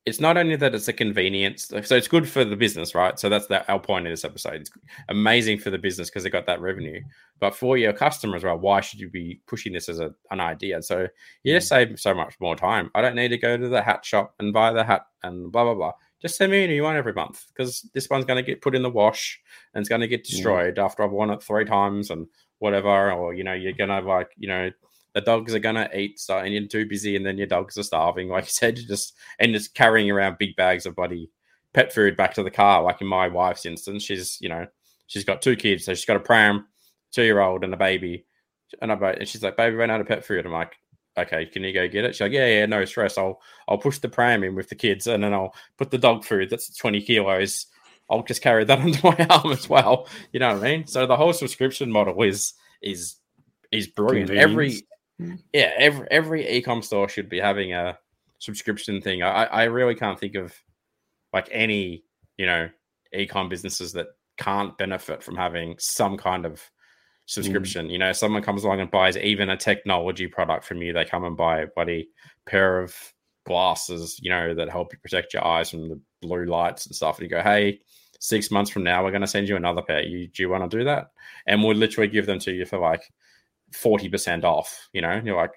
it's 0.06 0.20
not 0.20 0.36
only 0.36 0.54
that 0.54 0.72
it's 0.72 0.86
a 0.86 0.92
convenience, 0.92 1.72
so 1.82 1.96
it's 1.96 2.06
good 2.06 2.28
for 2.28 2.44
the 2.44 2.54
business, 2.54 2.94
right? 2.94 3.18
So 3.18 3.28
that's 3.28 3.48
the, 3.48 3.68
our 3.68 3.80
point 3.80 4.06
of 4.06 4.12
this 4.12 4.24
episode. 4.24 4.60
It's 4.60 4.70
amazing 5.08 5.58
for 5.58 5.70
the 5.70 5.78
business 5.78 6.08
because 6.08 6.22
they 6.22 6.30
got 6.30 6.46
that 6.46 6.60
revenue, 6.60 7.02
but 7.40 7.56
for 7.56 7.76
your 7.76 7.92
customer 7.92 8.36
as 8.36 8.44
well, 8.44 8.56
why 8.56 8.80
should 8.80 9.00
you 9.00 9.10
be 9.10 9.40
pushing 9.48 9.72
this 9.72 9.88
as 9.88 9.98
a, 9.98 10.14
an 10.30 10.38
idea? 10.38 10.80
So 10.80 11.08
you 11.42 11.54
just 11.54 11.66
mm. 11.66 11.70
save 11.70 12.00
so 12.00 12.14
much 12.14 12.36
more 12.38 12.54
time. 12.54 12.88
I 12.94 13.02
don't 13.02 13.16
need 13.16 13.28
to 13.28 13.38
go 13.38 13.56
to 13.56 13.68
the 13.68 13.82
hat 13.82 14.04
shop 14.04 14.32
and 14.38 14.52
buy 14.52 14.72
the 14.72 14.84
hat 14.84 15.06
and 15.24 15.50
blah 15.50 15.64
blah 15.64 15.74
blah. 15.74 15.92
Just 16.22 16.36
send 16.36 16.52
me 16.52 16.64
a 16.64 16.68
new 16.68 16.84
one 16.84 16.96
every 16.96 17.12
month 17.12 17.44
because 17.48 17.82
this 17.92 18.08
one's 18.08 18.24
going 18.24 18.42
to 18.42 18.48
get 18.48 18.62
put 18.62 18.76
in 18.76 18.82
the 18.82 18.90
wash 18.90 19.40
and 19.74 19.82
it's 19.82 19.88
going 19.88 20.00
to 20.00 20.08
get 20.08 20.24
destroyed 20.24 20.78
after 20.78 21.02
I've 21.02 21.10
worn 21.10 21.30
it 21.30 21.42
three 21.42 21.64
times 21.64 22.10
and 22.10 22.28
whatever. 22.58 23.10
Or 23.10 23.34
you 23.34 23.42
know, 23.42 23.54
you're 23.54 23.72
gonna 23.72 24.00
like 24.00 24.30
you 24.36 24.46
know 24.46 24.70
the 25.16 25.22
dogs 25.22 25.54
are 25.54 25.58
gonna 25.58 25.88
eat 25.94 26.20
so 26.20 26.36
and 26.36 26.52
you're 26.52 26.66
too 26.66 26.84
busy 26.84 27.16
and 27.16 27.24
then 27.24 27.38
your 27.38 27.46
dogs 27.46 27.78
are 27.78 27.82
starving. 27.82 28.28
Like 28.28 28.44
you 28.44 28.50
said, 28.50 28.78
you 28.78 28.86
just 28.86 29.14
and 29.38 29.54
just 29.54 29.74
carrying 29.74 30.10
around 30.10 30.36
big 30.36 30.54
bags 30.56 30.84
of 30.84 30.94
bloody 30.94 31.30
pet 31.72 31.90
food 31.90 32.18
back 32.18 32.34
to 32.34 32.42
the 32.42 32.50
car. 32.50 32.82
Like 32.82 33.00
in 33.00 33.06
my 33.06 33.26
wife's 33.26 33.64
instance, 33.64 34.02
she's 34.02 34.36
you 34.42 34.50
know 34.50 34.66
she's 35.06 35.24
got 35.24 35.40
two 35.40 35.56
kids, 35.56 35.86
so 35.86 35.94
she's 35.94 36.04
got 36.04 36.18
a 36.18 36.20
pram, 36.20 36.66
two 37.12 37.22
year 37.22 37.40
old, 37.40 37.64
and 37.64 37.72
a 37.72 37.78
baby. 37.78 38.26
And, 38.82 38.92
I, 38.92 38.96
and 39.12 39.26
she's 39.26 39.42
like, 39.42 39.56
"Baby, 39.56 39.76
ran 39.76 39.90
out 39.90 40.02
of 40.02 40.06
pet 40.06 40.22
food." 40.22 40.44
I'm 40.44 40.52
like, 40.52 40.74
"Okay, 41.16 41.46
can 41.46 41.64
you 41.64 41.72
go 41.72 41.88
get 41.88 42.04
it?" 42.04 42.14
She's 42.14 42.20
like, 42.20 42.32
"Yeah, 42.32 42.48
yeah, 42.48 42.66
no 42.66 42.84
stress. 42.84 43.16
I'll 43.16 43.40
I'll 43.68 43.78
push 43.78 43.98
the 43.98 44.10
pram 44.10 44.44
in 44.44 44.54
with 44.54 44.68
the 44.68 44.74
kids, 44.74 45.06
and 45.06 45.24
then 45.24 45.32
I'll 45.32 45.54
put 45.78 45.90
the 45.90 45.96
dog 45.96 46.26
food. 46.26 46.50
That's 46.50 46.76
20 46.76 47.00
kilos. 47.00 47.68
I'll 48.10 48.22
just 48.22 48.42
carry 48.42 48.64
that 48.64 48.78
under 48.80 48.98
my 49.02 49.26
arm 49.30 49.50
as 49.50 49.66
well. 49.66 50.08
You 50.32 50.40
know 50.40 50.52
what 50.52 50.62
I 50.62 50.76
mean? 50.76 50.86
So 50.86 51.06
the 51.06 51.16
whole 51.16 51.32
subscription 51.32 51.90
model 51.90 52.22
is 52.22 52.52
is 52.82 53.16
is 53.72 53.86
brilliant. 53.86 54.30
Every 54.30 54.82
yeah, 55.52 55.70
every 55.76 56.06
every 56.10 56.44
ecom 56.44 56.84
store 56.84 57.08
should 57.08 57.28
be 57.28 57.40
having 57.40 57.72
a 57.72 57.98
subscription 58.38 59.00
thing. 59.00 59.22
I 59.22 59.44
I 59.44 59.64
really 59.64 59.94
can't 59.94 60.18
think 60.18 60.34
of 60.34 60.54
like 61.32 61.48
any 61.50 62.04
you 62.36 62.46
know 62.46 62.68
ecom 63.14 63.48
businesses 63.48 63.92
that 63.92 64.08
can't 64.36 64.76
benefit 64.76 65.22
from 65.22 65.36
having 65.36 65.76
some 65.78 66.16
kind 66.16 66.44
of 66.44 66.62
subscription. 67.26 67.88
Mm. 67.88 67.90
You 67.90 67.98
know, 67.98 68.12
someone 68.12 68.42
comes 68.42 68.64
along 68.64 68.80
and 68.80 68.90
buys 68.90 69.16
even 69.16 69.50
a 69.50 69.56
technology 69.56 70.26
product 70.26 70.64
from 70.64 70.82
you, 70.82 70.92
they 70.92 71.04
come 71.04 71.24
and 71.24 71.36
buy 71.36 71.60
a 71.60 71.66
bloody 71.66 72.08
pair 72.46 72.80
of 72.80 72.94
glasses, 73.46 74.18
you 74.20 74.30
know, 74.30 74.54
that 74.54 74.68
help 74.68 74.92
you 74.92 74.98
protect 74.98 75.34
your 75.34 75.46
eyes 75.46 75.70
from 75.70 75.88
the 75.88 76.00
blue 76.20 76.44
lights 76.44 76.86
and 76.86 76.94
stuff. 76.94 77.18
And 77.18 77.24
you 77.24 77.36
go, 77.36 77.42
hey, 77.42 77.80
six 78.20 78.50
months 78.50 78.70
from 78.70 78.84
now, 78.84 79.04
we're 79.04 79.10
going 79.10 79.20
to 79.20 79.26
send 79.26 79.48
you 79.48 79.56
another 79.56 79.82
pair. 79.82 80.02
You 80.02 80.28
do 80.28 80.42
you 80.42 80.48
want 80.48 80.68
to 80.68 80.78
do 80.78 80.84
that? 80.84 81.10
And 81.46 81.62
we'll 81.62 81.76
literally 81.76 82.08
give 82.08 82.26
them 82.26 82.38
to 82.40 82.52
you 82.52 82.64
for 82.64 82.78
like 82.78 83.02
40% 83.72 84.44
off, 84.44 84.88
you 84.92 85.02
know, 85.02 85.20
you're 85.24 85.36
like, 85.36 85.52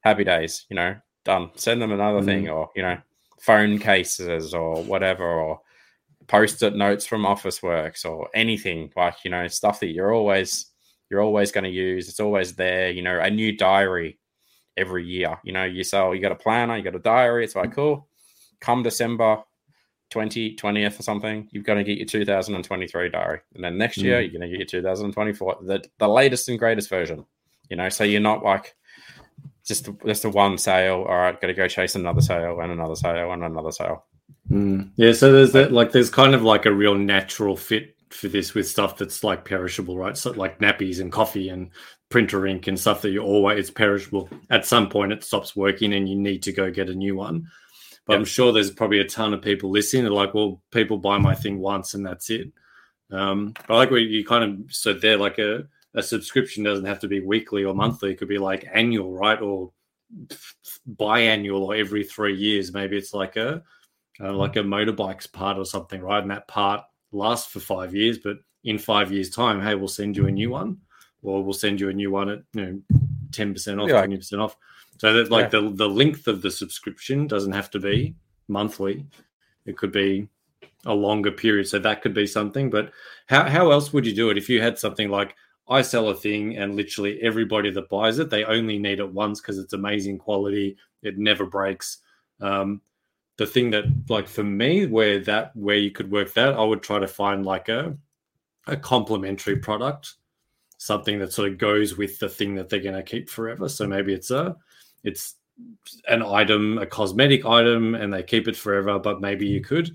happy 0.00 0.24
days, 0.24 0.66
you 0.68 0.76
know, 0.76 0.96
done. 1.24 1.50
Send 1.56 1.82
them 1.82 1.92
another 1.92 2.20
mm. 2.20 2.24
thing 2.24 2.48
or, 2.48 2.70
you 2.74 2.82
know, 2.82 2.98
phone 3.40 3.78
cases 3.78 4.54
or 4.54 4.82
whatever, 4.84 5.24
or 5.24 5.60
post-it 6.26 6.74
notes 6.74 7.06
from 7.06 7.24
Officeworks 7.24 8.04
or 8.04 8.28
anything 8.34 8.92
like, 8.96 9.16
you 9.24 9.30
know, 9.30 9.46
stuff 9.48 9.80
that 9.80 9.88
you're 9.88 10.14
always, 10.14 10.66
you're 11.10 11.22
always 11.22 11.52
going 11.52 11.64
to 11.64 11.70
use. 11.70 12.08
It's 12.08 12.20
always 12.20 12.54
there, 12.54 12.90
you 12.90 13.02
know, 13.02 13.18
a 13.18 13.30
new 13.30 13.56
diary 13.56 14.18
every 14.76 15.06
year. 15.06 15.38
You 15.42 15.52
know, 15.52 15.64
you 15.64 15.84
sell, 15.84 16.14
you 16.14 16.20
got 16.20 16.32
a 16.32 16.36
planner, 16.36 16.76
you 16.76 16.82
got 16.82 16.94
a 16.94 17.00
diary. 17.00 17.44
It's 17.44 17.56
like, 17.56 17.74
cool. 17.74 18.08
Come 18.60 18.82
December, 18.82 19.42
20, 20.10 20.56
20th 20.56 21.00
or 21.00 21.02
something, 21.02 21.48
you're 21.50 21.62
going 21.62 21.78
to 21.78 21.84
get 21.84 21.98
your 21.98 22.06
2023 22.06 23.08
diary. 23.10 23.40
And 23.54 23.62
then 23.62 23.78
next 23.78 23.98
year, 23.98 24.18
mm. 24.18 24.22
you're 24.22 24.40
going 24.40 24.50
to 24.50 24.56
get 24.56 24.72
your 24.72 24.82
2024, 24.82 25.58
the, 25.62 25.84
the 25.98 26.08
latest 26.08 26.48
and 26.48 26.58
greatest 26.58 26.88
version. 26.88 27.24
You 27.68 27.76
know, 27.76 27.88
so 27.88 28.04
you're 28.04 28.20
not 28.20 28.42
like 28.42 28.74
just 29.66 29.88
just 30.06 30.24
a 30.24 30.30
one 30.30 30.58
sale. 30.58 31.04
All 31.08 31.16
right, 31.16 31.40
got 31.40 31.48
to 31.48 31.54
go 31.54 31.68
chase 31.68 31.94
another 31.94 32.20
sale 32.20 32.60
and 32.60 32.72
another 32.72 32.96
sale 32.96 33.32
and 33.32 33.44
another 33.44 33.72
sale. 33.72 34.06
Mm. 34.50 34.90
Yeah, 34.96 35.12
so 35.12 35.32
there's 35.32 35.52
that 35.52 35.72
like 35.72 35.92
there's 35.92 36.10
kind 36.10 36.34
of 36.34 36.42
like 36.42 36.66
a 36.66 36.72
real 36.72 36.94
natural 36.94 37.56
fit 37.56 37.94
for 38.10 38.28
this 38.28 38.54
with 38.54 38.66
stuff 38.66 38.96
that's 38.96 39.22
like 39.22 39.44
perishable, 39.44 39.98
right? 39.98 40.16
So 40.16 40.30
like 40.30 40.58
nappies 40.58 41.00
and 41.00 41.12
coffee 41.12 41.50
and 41.50 41.70
printer 42.08 42.46
ink 42.46 42.66
and 42.66 42.80
stuff 42.80 43.02
that 43.02 43.10
you 43.10 43.22
always 43.22 43.58
it's 43.58 43.70
perishable. 43.70 44.28
At 44.50 44.66
some 44.66 44.88
point, 44.88 45.12
it 45.12 45.22
stops 45.22 45.54
working 45.54 45.92
and 45.92 46.08
you 46.08 46.16
need 46.16 46.42
to 46.44 46.52
go 46.52 46.70
get 46.70 46.88
a 46.88 46.94
new 46.94 47.16
one. 47.16 47.48
But 48.06 48.14
yep. 48.14 48.20
I'm 48.20 48.24
sure 48.24 48.52
there's 48.52 48.70
probably 48.70 49.00
a 49.00 49.04
ton 49.04 49.34
of 49.34 49.42
people 49.42 49.70
listening. 49.70 50.04
They're 50.04 50.12
like, 50.12 50.32
well, 50.32 50.62
people 50.70 50.96
buy 50.96 51.18
my 51.18 51.34
thing 51.34 51.58
once 51.58 51.92
and 51.92 52.06
that's 52.06 52.30
it. 52.30 52.50
Um, 53.10 53.54
but 53.66 53.74
I 53.74 53.76
like 53.76 53.90
what 53.90 53.98
you 53.98 54.24
kind 54.24 54.44
of 54.44 54.72
so 54.72 54.94
they're 54.94 55.18
like 55.18 55.38
a 55.38 55.66
a 55.94 56.02
subscription 56.02 56.64
doesn't 56.64 56.84
have 56.84 57.00
to 57.00 57.08
be 57.08 57.20
weekly 57.20 57.64
or 57.64 57.74
mm. 57.74 57.78
monthly. 57.78 58.12
It 58.12 58.18
could 58.18 58.28
be 58.28 58.38
like 58.38 58.68
annual, 58.72 59.12
right? 59.12 59.40
Or 59.40 59.72
biannual 60.96 61.60
or 61.60 61.74
every 61.74 62.04
three 62.04 62.36
years. 62.36 62.72
Maybe 62.72 62.96
it's 62.96 63.14
like 63.14 63.36
a 63.36 63.62
uh, 64.20 64.24
mm. 64.24 64.36
like 64.36 64.56
a 64.56 64.60
motorbikes 64.60 65.30
part 65.30 65.58
or 65.58 65.64
something, 65.64 66.00
right? 66.00 66.22
And 66.22 66.30
that 66.30 66.48
part 66.48 66.84
lasts 67.12 67.50
for 67.50 67.60
five 67.60 67.94
years, 67.94 68.18
but 68.18 68.38
in 68.64 68.78
five 68.78 69.12
years' 69.12 69.30
time, 69.30 69.60
hey, 69.62 69.74
we'll 69.74 69.88
send 69.88 70.16
you 70.16 70.26
a 70.26 70.30
new 70.30 70.48
mm. 70.48 70.52
one, 70.52 70.78
or 71.22 71.42
we'll 71.42 71.52
send 71.52 71.80
you 71.80 71.88
a 71.88 71.92
new 71.92 72.10
one 72.10 72.28
at 72.28 72.40
you 72.52 72.64
know 72.64 72.80
ten 73.32 73.52
percent 73.52 73.80
off, 73.80 73.88
twenty 73.88 74.14
yeah. 74.14 74.18
percent 74.18 74.42
off. 74.42 74.56
So 74.98 75.12
that 75.12 75.30
like 75.30 75.52
yeah. 75.52 75.60
the 75.60 75.70
the 75.70 75.88
length 75.88 76.28
of 76.28 76.42
the 76.42 76.50
subscription 76.50 77.26
doesn't 77.26 77.52
have 77.52 77.70
to 77.70 77.78
be 77.78 78.14
monthly. 78.48 79.06
It 79.64 79.76
could 79.76 79.92
be 79.92 80.28
a 80.86 80.94
longer 80.94 81.30
period. 81.30 81.68
So 81.68 81.78
that 81.78 82.02
could 82.02 82.14
be 82.14 82.26
something. 82.26 82.70
But 82.70 82.92
how 83.26 83.48
how 83.48 83.70
else 83.70 83.92
would 83.92 84.06
you 84.06 84.14
do 84.14 84.30
it 84.30 84.38
if 84.38 84.48
you 84.48 84.60
had 84.60 84.78
something 84.78 85.08
like 85.08 85.36
I 85.68 85.82
sell 85.82 86.08
a 86.08 86.14
thing 86.14 86.56
and 86.56 86.74
literally 86.74 87.20
everybody 87.20 87.70
that 87.70 87.90
buys 87.90 88.18
it, 88.18 88.30
they 88.30 88.44
only 88.44 88.78
need 88.78 89.00
it 89.00 89.12
once 89.12 89.40
because 89.40 89.58
it's 89.58 89.74
amazing 89.74 90.18
quality. 90.18 90.76
It 91.02 91.18
never 91.18 91.44
breaks. 91.44 91.98
Um, 92.40 92.80
the 93.36 93.46
thing 93.46 93.70
that 93.70 93.84
like 94.08 94.28
for 94.28 94.44
me, 94.44 94.86
where 94.86 95.20
that 95.20 95.54
where 95.54 95.76
you 95.76 95.90
could 95.90 96.10
work 96.10 96.32
that, 96.34 96.54
I 96.54 96.64
would 96.64 96.82
try 96.82 96.98
to 96.98 97.06
find 97.06 97.46
like 97.46 97.68
a 97.68 97.96
a 98.66 98.76
complementary 98.76 99.56
product, 99.56 100.14
something 100.76 101.18
that 101.18 101.32
sort 101.32 101.50
of 101.50 101.58
goes 101.58 101.96
with 101.96 102.18
the 102.18 102.28
thing 102.28 102.54
that 102.56 102.68
they're 102.68 102.80
going 102.80 102.94
to 102.94 103.02
keep 103.02 103.30
forever. 103.30 103.68
So 103.68 103.86
maybe 103.86 104.12
it's 104.12 104.30
a 104.30 104.56
it's 105.04 105.36
an 106.08 106.22
item, 106.22 106.78
a 106.78 106.86
cosmetic 106.86 107.46
item, 107.46 107.94
and 107.94 108.12
they 108.12 108.22
keep 108.22 108.48
it 108.48 108.56
forever. 108.56 108.98
But 108.98 109.20
maybe 109.20 109.46
you 109.46 109.60
could 109.60 109.94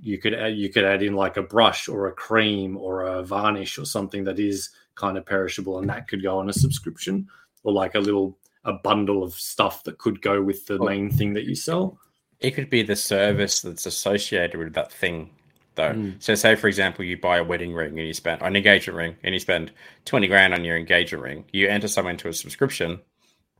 you 0.00 0.18
could 0.18 0.34
add, 0.34 0.56
you 0.56 0.68
could 0.68 0.84
add 0.84 1.02
in 1.02 1.14
like 1.14 1.36
a 1.38 1.42
brush 1.42 1.88
or 1.88 2.08
a 2.08 2.12
cream 2.12 2.76
or 2.76 3.02
a 3.02 3.22
varnish 3.22 3.78
or 3.78 3.86
something 3.86 4.24
that 4.24 4.38
is 4.38 4.70
kind 4.96 5.16
of 5.16 5.24
perishable, 5.24 5.78
and 5.78 5.88
that 5.88 6.08
could 6.08 6.22
go 6.22 6.38
on 6.38 6.48
a 6.48 6.52
subscription 6.52 7.28
or 7.62 7.72
like 7.72 7.94
a 7.94 8.00
little 8.00 8.38
a 8.64 8.72
bundle 8.72 9.22
of 9.22 9.32
stuff 9.32 9.84
that 9.84 9.98
could 9.98 10.20
go 10.20 10.42
with 10.42 10.66
the 10.66 10.78
main 10.78 11.08
thing 11.08 11.34
that 11.34 11.44
you 11.44 11.54
sell. 11.54 11.98
It 12.40 12.50
could 12.50 12.68
be 12.68 12.82
the 12.82 12.96
service 12.96 13.62
that's 13.62 13.86
associated 13.86 14.58
with 14.58 14.74
that 14.74 14.92
thing, 14.92 15.30
though. 15.76 15.94
Mm. 15.94 16.20
So, 16.22 16.34
say 16.34 16.56
for 16.56 16.66
example, 16.66 17.04
you 17.04 17.16
buy 17.16 17.38
a 17.38 17.44
wedding 17.44 17.72
ring 17.72 17.98
and 17.98 18.06
you 18.06 18.12
spend 18.12 18.42
an 18.42 18.56
engagement 18.56 18.96
ring 18.96 19.16
and 19.22 19.34
you 19.34 19.38
spend 19.38 19.72
twenty 20.04 20.26
grand 20.26 20.52
on 20.52 20.64
your 20.64 20.76
engagement 20.76 21.22
ring. 21.22 21.44
You 21.52 21.68
enter 21.68 21.88
someone 21.88 22.14
into 22.14 22.28
a 22.28 22.32
subscription 22.32 23.00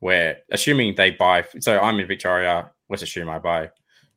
where, 0.00 0.38
assuming 0.50 0.96
they 0.96 1.12
buy. 1.12 1.44
So, 1.60 1.78
I'm 1.78 2.00
in 2.00 2.06
Victoria. 2.08 2.70
Let's 2.90 3.02
assume 3.02 3.28
I 3.28 3.38
buy 3.38 3.70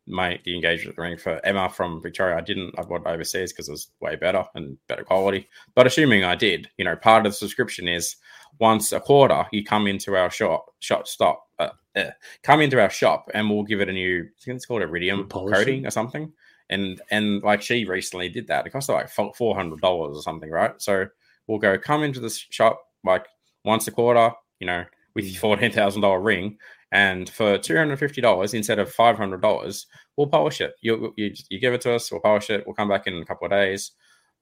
my 0.09 0.39
the 0.43 0.55
engagement 0.55 0.97
ring 0.97 1.17
for 1.17 1.43
Emma 1.45 1.69
from 1.69 2.01
Victoria. 2.01 2.37
I 2.37 2.41
didn't. 2.41 2.75
I 2.77 2.83
bought 2.83 3.05
overseas 3.05 3.53
because 3.53 3.69
it 3.69 3.71
was 3.71 3.91
way 4.01 4.15
better 4.15 4.43
and 4.55 4.77
better 4.87 5.03
quality. 5.03 5.47
But 5.75 5.87
assuming 5.87 6.23
I 6.23 6.35
did, 6.35 6.69
you 6.77 6.85
know, 6.85 6.95
part 6.95 7.25
of 7.25 7.31
the 7.31 7.37
subscription 7.37 7.87
is 7.87 8.15
once 8.59 8.91
a 8.91 8.99
quarter 8.99 9.45
you 9.51 9.63
come 9.63 9.87
into 9.87 10.15
our 10.15 10.29
shop, 10.29 10.65
shop 10.79 11.07
stop, 11.07 11.47
uh, 11.59 11.69
uh, 11.95 12.11
come 12.43 12.61
into 12.61 12.81
our 12.81 12.89
shop, 12.89 13.29
and 13.33 13.49
we'll 13.49 13.63
give 13.63 13.81
it 13.81 13.89
a 13.89 13.93
new. 13.93 14.23
I 14.23 14.43
think 14.43 14.55
it's 14.57 14.65
called 14.65 14.81
iridium 14.81 15.27
coating 15.29 15.85
or 15.85 15.91
something. 15.91 16.31
And 16.69 17.01
and 17.09 17.41
like 17.43 17.61
she 17.61 17.85
recently 17.85 18.29
did 18.29 18.47
that. 18.47 18.65
It 18.65 18.71
cost 18.71 18.89
like 18.89 19.09
four 19.09 19.55
hundred 19.55 19.81
dollars 19.81 20.17
or 20.17 20.21
something, 20.21 20.49
right? 20.49 20.73
So 20.81 21.07
we'll 21.47 21.59
go 21.59 21.77
come 21.77 22.03
into 22.03 22.19
the 22.19 22.29
shop 22.29 22.81
like 23.03 23.25
once 23.65 23.87
a 23.87 23.91
quarter, 23.91 24.31
you 24.59 24.67
know, 24.67 24.85
with 25.15 25.25
your 25.25 25.35
mm. 25.35 25.39
fourteen 25.39 25.71
thousand 25.71 26.01
dollar 26.01 26.19
ring, 26.19 26.57
and 26.91 27.29
for 27.29 27.57
two 27.57 27.75
hundred 27.75 27.99
fifty 27.99 28.21
dollars 28.21 28.53
instead 28.53 28.79
of 28.79 28.91
five 28.91 29.17
hundred 29.17 29.41
dollars, 29.41 29.87
we'll 30.17 30.27
polish 30.27 30.61
it. 30.61 30.73
You, 30.81 31.13
you 31.17 31.33
you 31.49 31.59
give 31.59 31.73
it 31.73 31.81
to 31.81 31.93
us, 31.93 32.11
we'll 32.11 32.21
polish 32.21 32.49
it. 32.49 32.63
We'll 32.65 32.75
come 32.75 32.89
back 32.89 33.07
in 33.07 33.15
a 33.15 33.25
couple 33.25 33.45
of 33.45 33.51
days. 33.51 33.91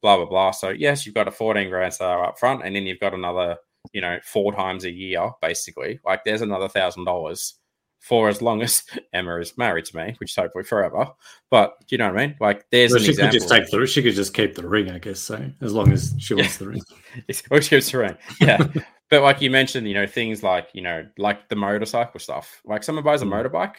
Blah 0.02 0.18
blah 0.18 0.26
blah. 0.26 0.52
So 0.52 0.70
yes, 0.70 1.06
you've 1.06 1.16
got 1.16 1.28
a 1.28 1.32
fourteen 1.32 1.70
grand 1.70 1.94
sale 1.94 2.24
up 2.26 2.40
front, 2.40 2.66
and 2.66 2.76
then 2.76 2.84
you've 2.84 3.00
got 3.00 3.14
another, 3.14 3.58
you 3.94 4.02
know, 4.02 4.18
four 4.24 4.54
times 4.54 4.86
a 4.86 4.92
year 4.92 5.32
basically. 5.42 6.00
Like 6.06 6.24
there's 6.24 6.42
another 6.42 6.70
thousand 6.70 7.06
dollars 7.06 7.56
for 8.00 8.30
as 8.30 8.42
long 8.42 8.62
as 8.64 8.84
Emma 9.14 9.40
is 9.40 9.58
married 9.58 9.86
to 9.86 9.98
me, 9.98 10.16
which 10.20 10.32
is 10.32 10.36
hopefully 10.36 10.64
forever. 10.64 11.10
But 11.50 11.76
do 11.82 11.96
you 11.96 11.98
know 11.98 12.12
what 12.12 12.20
I 12.20 12.28
mean? 12.28 12.36
Like 12.40 12.66
there's 12.72 12.92
well, 12.92 13.02
she 13.02 13.16
could 13.16 13.32
just 13.32 13.50
take 13.50 13.70
the 13.70 13.86
she 13.86 14.02
could 14.04 14.16
just 14.16 14.34
keep 14.34 14.56
the 14.56 14.68
ring, 14.68 14.90
I 14.90 15.00
guess. 15.00 15.20
So 15.20 15.50
as 15.62 15.74
long 15.74 15.92
as 15.92 16.14
she 16.18 16.34
wants 16.34 16.58
the 16.58 16.70
ring, 16.70 16.82
she 17.30 17.44
keeps 17.70 17.92
the 17.92 17.98
ring, 17.98 18.18
yeah. 18.40 18.66
But 19.10 19.22
like 19.22 19.42
you 19.42 19.50
mentioned, 19.50 19.88
you 19.88 19.94
know, 19.94 20.08
things 20.08 20.44
like, 20.44 20.70
you 20.74 20.82
know, 20.82 21.08
like 21.18 21.48
the 21.48 21.56
motorcycle 21.56 22.20
stuff. 22.20 22.62
Like 22.66 22.84
someone 22.84 23.06
buys 23.06 23.22
a 23.22 23.26
mm. 23.26 23.32
motorbike 23.32 23.76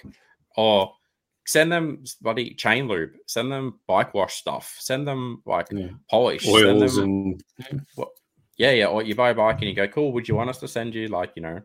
or 0.56 0.92
send 1.46 1.72
them 1.72 2.04
bloody 2.22 2.54
chain 2.54 2.88
lube, 2.88 3.12
send 3.26 3.50
them 3.52 3.80
bike 3.86 4.14
wash 4.14 4.34
stuff, 4.34 4.76
send 4.78 5.06
them 5.06 5.42
like 5.46 5.66
yeah. 5.70 5.88
polish, 6.10 6.46
oils 6.46 6.96
them, 6.96 7.38
and 7.70 7.86
what, 7.94 8.08
yeah, 8.56 8.70
yeah. 8.72 8.86
Or 8.86 9.02
you 9.02 9.14
buy 9.14 9.30
a 9.30 9.34
bike 9.34 9.56
and 9.58 9.68
you 9.68 9.74
go, 9.74 9.88
cool. 9.88 10.12
Would 10.12 10.28
you 10.28 10.34
want 10.34 10.50
us 10.50 10.58
to 10.58 10.68
send 10.68 10.94
you 10.94 11.08
like 11.08 11.32
you 11.36 11.42
know, 11.42 11.60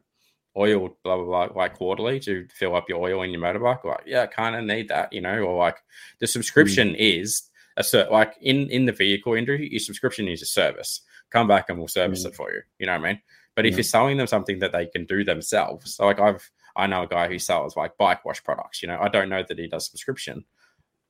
oil, 0.58 0.98
blah 1.04 1.18
blah 1.18 1.26
blah, 1.48 1.58
like 1.58 1.76
quarterly 1.76 2.20
to 2.22 2.48
fill 2.54 2.76
up 2.76 2.90
your 2.90 3.02
oil 3.02 3.24
in 3.24 3.32
your 3.32 3.42
motorbike? 3.42 3.84
Like, 3.84 4.04
yeah, 4.06 4.26
kind 4.26 4.56
of 4.56 4.64
need 4.64 4.90
that, 4.90 5.12
you 5.12 5.22
know. 5.22 5.40
Or 5.40 5.58
like 5.58 5.78
the 6.20 6.28
subscription 6.28 6.90
mm. 6.90 7.20
is 7.20 7.44
a 7.78 7.82
cert, 7.82 8.12
like 8.12 8.36
in 8.42 8.70
in 8.70 8.86
the 8.86 8.92
vehicle 8.92 9.34
industry, 9.34 9.70
your 9.70 9.80
subscription 9.80 10.28
is 10.28 10.42
a 10.42 10.46
service. 10.46 11.02
Come 11.34 11.48
back 11.48 11.66
and 11.70 11.78
we'll 11.78 11.88
service 11.88 12.24
mm. 12.24 12.30
it 12.30 12.36
for 12.36 12.54
you. 12.54 12.62
You 12.78 12.86
know 12.86 12.94
what 12.94 13.06
I 13.06 13.14
mean? 13.14 13.22
But 13.56 13.66
if 13.66 13.76
you're 13.76 13.84
selling 13.84 14.18
them 14.18 14.28
something 14.28 14.60
that 14.60 14.72
they 14.72 14.86
can 14.86 15.06
do 15.06 15.24
themselves, 15.24 15.96
so 15.96 16.06
like 16.06 16.20
I've 16.20 16.50
I 16.76 16.88
know 16.88 17.04
a 17.04 17.08
guy 17.08 17.28
who 17.28 17.38
sells 17.38 17.76
like 17.76 17.98
bike 17.98 18.26
wash 18.26 18.44
products. 18.44 18.82
You 18.82 18.88
know, 18.88 18.98
I 19.00 19.10
don't 19.10 19.30
know 19.30 19.44
that 19.48 19.60
he 19.60 19.68
does 19.68 19.90
subscription, 19.90 20.46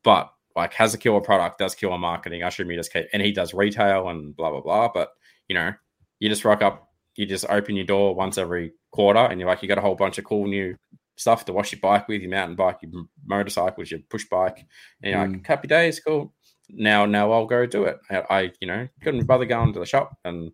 but 0.03 0.31
like 0.55 0.73
has 0.73 0.93
a 0.93 0.97
killer 0.97 1.21
product, 1.21 1.59
does 1.59 1.75
killer 1.75 1.97
marketing. 1.97 2.43
I 2.43 2.49
should 2.49 2.67
me 2.67 2.75
just 2.75 2.91
keep, 2.91 3.07
and 3.13 3.21
he 3.21 3.31
does 3.31 3.53
retail 3.53 4.09
and 4.09 4.35
blah 4.35 4.49
blah 4.49 4.61
blah. 4.61 4.89
But 4.93 5.11
you 5.47 5.55
know, 5.55 5.73
you 6.19 6.29
just 6.29 6.45
rock 6.45 6.61
up, 6.61 6.89
you 7.15 7.25
just 7.25 7.45
open 7.49 7.75
your 7.75 7.85
door 7.85 8.15
once 8.15 8.37
every 8.37 8.73
quarter, 8.91 9.19
and 9.19 9.39
you're 9.39 9.49
like, 9.49 9.61
you 9.61 9.69
got 9.69 9.77
a 9.77 9.81
whole 9.81 9.95
bunch 9.95 10.17
of 10.17 10.25
cool 10.25 10.47
new 10.47 10.75
stuff 11.15 11.45
to 11.45 11.53
wash 11.53 11.71
your 11.71 11.79
bike 11.79 12.07
with, 12.07 12.21
your 12.21 12.31
mountain 12.31 12.55
bike, 12.55 12.79
your 12.81 13.05
motorcycles, 13.25 13.91
your 13.91 13.99
push 14.09 14.25
bike, 14.25 14.65
and 15.01 15.11
you're 15.11 15.25
mm. 15.25 15.33
like, 15.33 15.47
happy 15.47 15.67
days, 15.67 15.99
cool. 15.99 16.33
Now 16.69 17.05
now 17.05 17.31
I'll 17.31 17.45
go 17.45 17.65
do 17.65 17.83
it. 17.85 17.97
I, 18.09 18.51
you 18.59 18.67
know 18.67 18.87
couldn't 19.01 19.25
bother 19.25 19.45
going 19.45 19.73
to 19.73 19.79
the 19.79 19.85
shop 19.85 20.17
and 20.25 20.51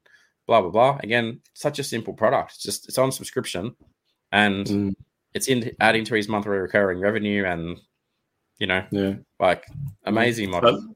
blah 0.48 0.62
blah 0.62 0.72
blah. 0.72 1.00
Again, 1.04 1.42
such 1.54 1.80
a 1.80 1.84
simple 1.84 2.14
product. 2.14 2.54
It's 2.54 2.64
just 2.64 2.88
it's 2.88 2.98
on 2.98 3.12
subscription, 3.12 3.76
and 4.32 4.66
Mm. 4.66 4.96
it's 5.34 5.48
in 5.48 5.72
adding 5.80 6.04
to 6.06 6.16
his 6.16 6.28
monthly 6.28 6.58
recurring 6.58 7.00
revenue, 7.00 7.46
and 7.46 7.80
you 8.58 8.68
know, 8.68 8.84
Yeah. 8.92 9.14
like 9.40 9.64
amazing 10.06 10.52
model. 10.52 10.82
But- 10.82 10.96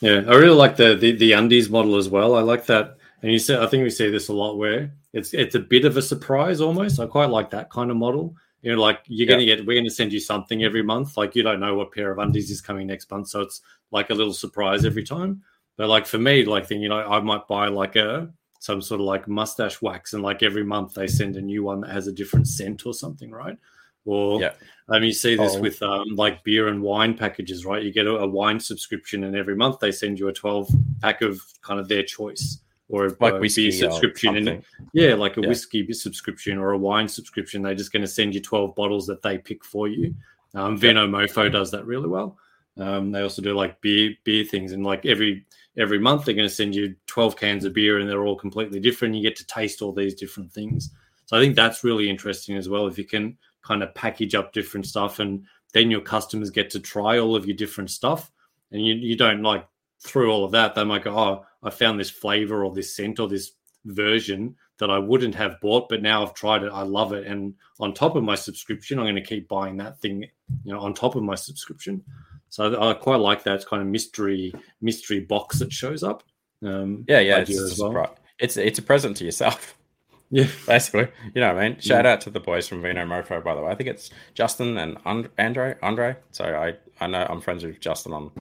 yeah, 0.00 0.22
I 0.28 0.34
really 0.34 0.56
like 0.56 0.76
the, 0.76 0.96
the 0.96 1.12
the 1.12 1.32
undies 1.32 1.70
model 1.70 1.96
as 1.96 2.08
well. 2.08 2.34
I 2.34 2.40
like 2.40 2.66
that, 2.66 2.96
and 3.22 3.32
you 3.32 3.38
said 3.38 3.60
I 3.60 3.66
think 3.66 3.82
we 3.84 3.90
see 3.90 4.10
this 4.10 4.28
a 4.28 4.32
lot 4.32 4.56
where 4.58 4.92
it's 5.12 5.32
it's 5.34 5.54
a 5.54 5.60
bit 5.60 5.84
of 5.84 5.96
a 5.96 6.02
surprise 6.02 6.60
almost. 6.60 6.98
I 7.00 7.06
quite 7.06 7.30
like 7.30 7.50
that 7.50 7.70
kind 7.70 7.90
of 7.90 7.96
model. 7.96 8.34
You 8.64 8.74
know, 8.74 8.80
like 8.80 9.00
you're 9.06 9.26
Yeah. 9.28 9.34
gonna 9.34 9.44
get 9.44 9.66
we're 9.66 9.78
gonna 9.78 9.90
send 9.90 10.10
you 10.10 10.20
something 10.20 10.64
every 10.64 10.82
month. 10.82 11.18
Like 11.18 11.34
you 11.36 11.42
don't 11.42 11.60
know 11.60 11.74
what 11.74 11.92
pair 11.92 12.10
of 12.10 12.18
undies 12.18 12.50
is 12.50 12.62
coming 12.62 12.86
next 12.86 13.10
month, 13.10 13.28
so 13.28 13.42
it's 13.42 13.60
like 13.90 14.08
a 14.08 14.14
little 14.14 14.32
surprise 14.32 14.86
every 14.86 15.04
time. 15.04 15.42
But 15.76 15.90
like 15.90 16.06
for 16.06 16.16
me, 16.18 16.44
like 16.46 16.66
thing, 16.66 16.80
you 16.80 16.88
know, 16.88 16.98
I 16.98 17.20
might 17.20 17.46
buy 17.46 17.68
like 17.68 17.96
a 17.96 18.32
some 18.60 18.80
sort 18.80 19.02
of 19.02 19.06
like 19.06 19.28
mustache 19.28 19.82
wax, 19.82 20.14
and 20.14 20.22
like 20.22 20.42
every 20.42 20.64
month 20.64 20.94
they 20.94 21.06
send 21.06 21.36
a 21.36 21.42
new 21.42 21.62
one 21.62 21.82
that 21.82 21.90
has 21.90 22.06
a 22.06 22.12
different 22.12 22.48
scent 22.48 22.86
or 22.86 22.94
something, 22.94 23.30
right? 23.30 23.58
Or 24.06 24.40
Yeah. 24.40 24.52
um, 24.88 25.02
you 25.02 25.12
see 25.12 25.36
this 25.36 25.56
Oh. 25.56 25.60
with 25.60 25.82
um, 25.82 26.08
like 26.16 26.42
beer 26.42 26.68
and 26.68 26.80
wine 26.80 27.14
packages, 27.18 27.66
right? 27.66 27.82
You 27.82 27.92
get 27.92 28.06
a, 28.06 28.16
a 28.16 28.26
wine 28.26 28.58
subscription, 28.60 29.24
and 29.24 29.36
every 29.36 29.56
month 29.56 29.78
they 29.80 29.92
send 29.92 30.18
you 30.18 30.28
a 30.28 30.32
12 30.32 30.70
pack 31.02 31.20
of 31.20 31.38
kind 31.60 31.78
of 31.78 31.88
their 31.88 32.02
choice, 32.02 32.60
or 32.94 33.06
a, 33.06 33.16
like 33.20 33.34
a 33.34 33.38
whiskey 33.38 33.70
subscription. 33.70 34.36
And 34.36 34.64
yeah, 34.92 35.14
like 35.14 35.36
a 35.36 35.40
Yeah. 35.40 35.48
whiskey 35.48 35.92
subscription 35.92 36.58
or 36.58 36.72
a 36.72 36.78
wine 36.78 37.08
subscription. 37.08 37.62
They're 37.62 37.74
just 37.74 37.92
going 37.92 38.02
to 38.02 38.08
send 38.08 38.34
you 38.34 38.40
12 38.40 38.74
bottles 38.74 39.06
that 39.08 39.22
they 39.22 39.38
pick 39.38 39.64
for 39.64 39.88
you. 39.88 40.14
Um, 40.54 40.78
Vinomofo 40.78 41.50
does 41.50 41.70
that 41.72 41.84
really 41.86 42.08
well. 42.08 42.38
Um, 42.76 43.10
they 43.12 43.22
also 43.22 43.42
do 43.42 43.54
like 43.54 43.80
beer 43.80 44.14
beer 44.24 44.44
things, 44.44 44.72
and 44.72 44.84
like 44.84 45.06
every 45.06 45.44
every 45.76 45.98
month 45.98 46.24
they're 46.24 46.34
going 46.34 46.48
to 46.48 46.54
send 46.54 46.74
you 46.74 46.94
12 47.06 47.36
cans 47.36 47.64
of 47.64 47.72
beer, 47.72 47.98
and 47.98 48.08
they're 48.08 48.24
all 48.24 48.36
completely 48.36 48.80
different. 48.80 49.14
You 49.14 49.22
get 49.22 49.36
to 49.36 49.46
taste 49.46 49.82
all 49.82 49.92
these 49.92 50.14
different 50.14 50.52
things. 50.52 50.90
So 51.26 51.36
I 51.36 51.40
think 51.40 51.54
that's 51.56 51.84
really 51.84 52.10
interesting 52.10 52.56
as 52.56 52.68
well. 52.68 52.86
If 52.86 52.98
you 52.98 53.04
can 53.04 53.36
kind 53.62 53.82
of 53.82 53.94
package 53.94 54.34
up 54.34 54.52
different 54.52 54.86
stuff, 54.86 55.18
and 55.20 55.44
then 55.72 55.90
your 55.90 56.00
customers 56.00 56.50
get 56.50 56.68
to 56.70 56.80
try 56.80 57.18
all 57.18 57.34
of 57.36 57.46
your 57.46 57.56
different 57.56 57.90
stuff, 57.90 58.30
and 58.72 58.84
you 58.84 58.94
you 58.94 59.16
don't 59.16 59.42
like 59.42 59.66
through 60.00 60.30
all 60.30 60.44
of 60.44 60.50
that. 60.52 60.74
They 60.74 60.84
might 60.84 61.04
go, 61.04 61.16
"Oh, 61.16 61.46
I 61.64 61.70
found 61.70 61.98
this 61.98 62.10
flavor 62.10 62.64
or 62.64 62.72
this 62.74 62.94
scent 62.94 63.18
or 63.18 63.28
this 63.28 63.52
version 63.86 64.54
that 64.78 64.90
I 64.90 64.98
wouldn't 64.98 65.34
have 65.36 65.60
bought, 65.60 65.88
but 65.88 66.02
now 66.02 66.22
I've 66.22 66.34
tried 66.34 66.62
it. 66.64 66.70
I 66.72 66.82
love 66.82 67.12
it. 67.12 67.26
And 67.26 67.54
on 67.80 67.94
top 67.94 68.16
of 68.16 68.24
my 68.24 68.34
subscription, 68.34 68.98
I'm 68.98 69.04
going 69.04 69.14
to 69.14 69.20
keep 69.22 69.48
buying 69.48 69.76
that 69.76 69.98
thing, 70.00 70.22
you 70.64 70.72
know, 70.72 70.80
on 70.80 70.94
top 70.94 71.14
of 71.14 71.22
my 71.22 71.36
subscription. 71.36 72.02
So 72.48 72.80
I, 72.80 72.94
quite 72.94 73.20
like 73.20 73.42
that 73.44 73.64
kind 73.66 73.82
of 73.82 73.88
mystery 73.88 74.52
mystery 74.80 75.20
box 75.20 75.58
that 75.60 75.72
shows 75.72 76.02
up. 76.02 76.22
Um, 76.64 77.04
Yeah, 77.08 77.20
yeah, 77.20 77.38
it's, 77.38 77.80
a 77.80 77.88
well. 77.90 78.16
it's 78.38 78.56
it's 78.56 78.78
a 78.78 78.82
present 78.82 79.16
to 79.18 79.24
yourself. 79.24 79.76
Yeah, 80.30 80.46
basically. 80.66 81.06
You 81.34 81.42
know 81.42 81.54
what 81.54 81.62
I 81.62 81.68
mean? 81.68 81.78
Shout 81.80 82.06
out 82.06 82.20
to 82.22 82.30
the 82.30 82.40
boys 82.40 82.66
from 82.66 82.82
Vinomofo, 82.82 83.44
by 83.44 83.54
the 83.54 83.60
way. 83.60 83.70
I 83.70 83.74
think 83.76 83.88
it's 83.90 84.10
Justin 84.32 84.78
and 84.78 84.96
And- 85.04 85.28
Andre. 85.38 85.76
Andre. 85.80 86.16
So 86.32 86.44
I, 86.44 86.74
I 87.04 87.06
know 87.06 87.24
I'm 87.28 87.40
friends 87.40 87.62
with 87.62 87.78
Justin 87.78 88.12
on 88.14 88.32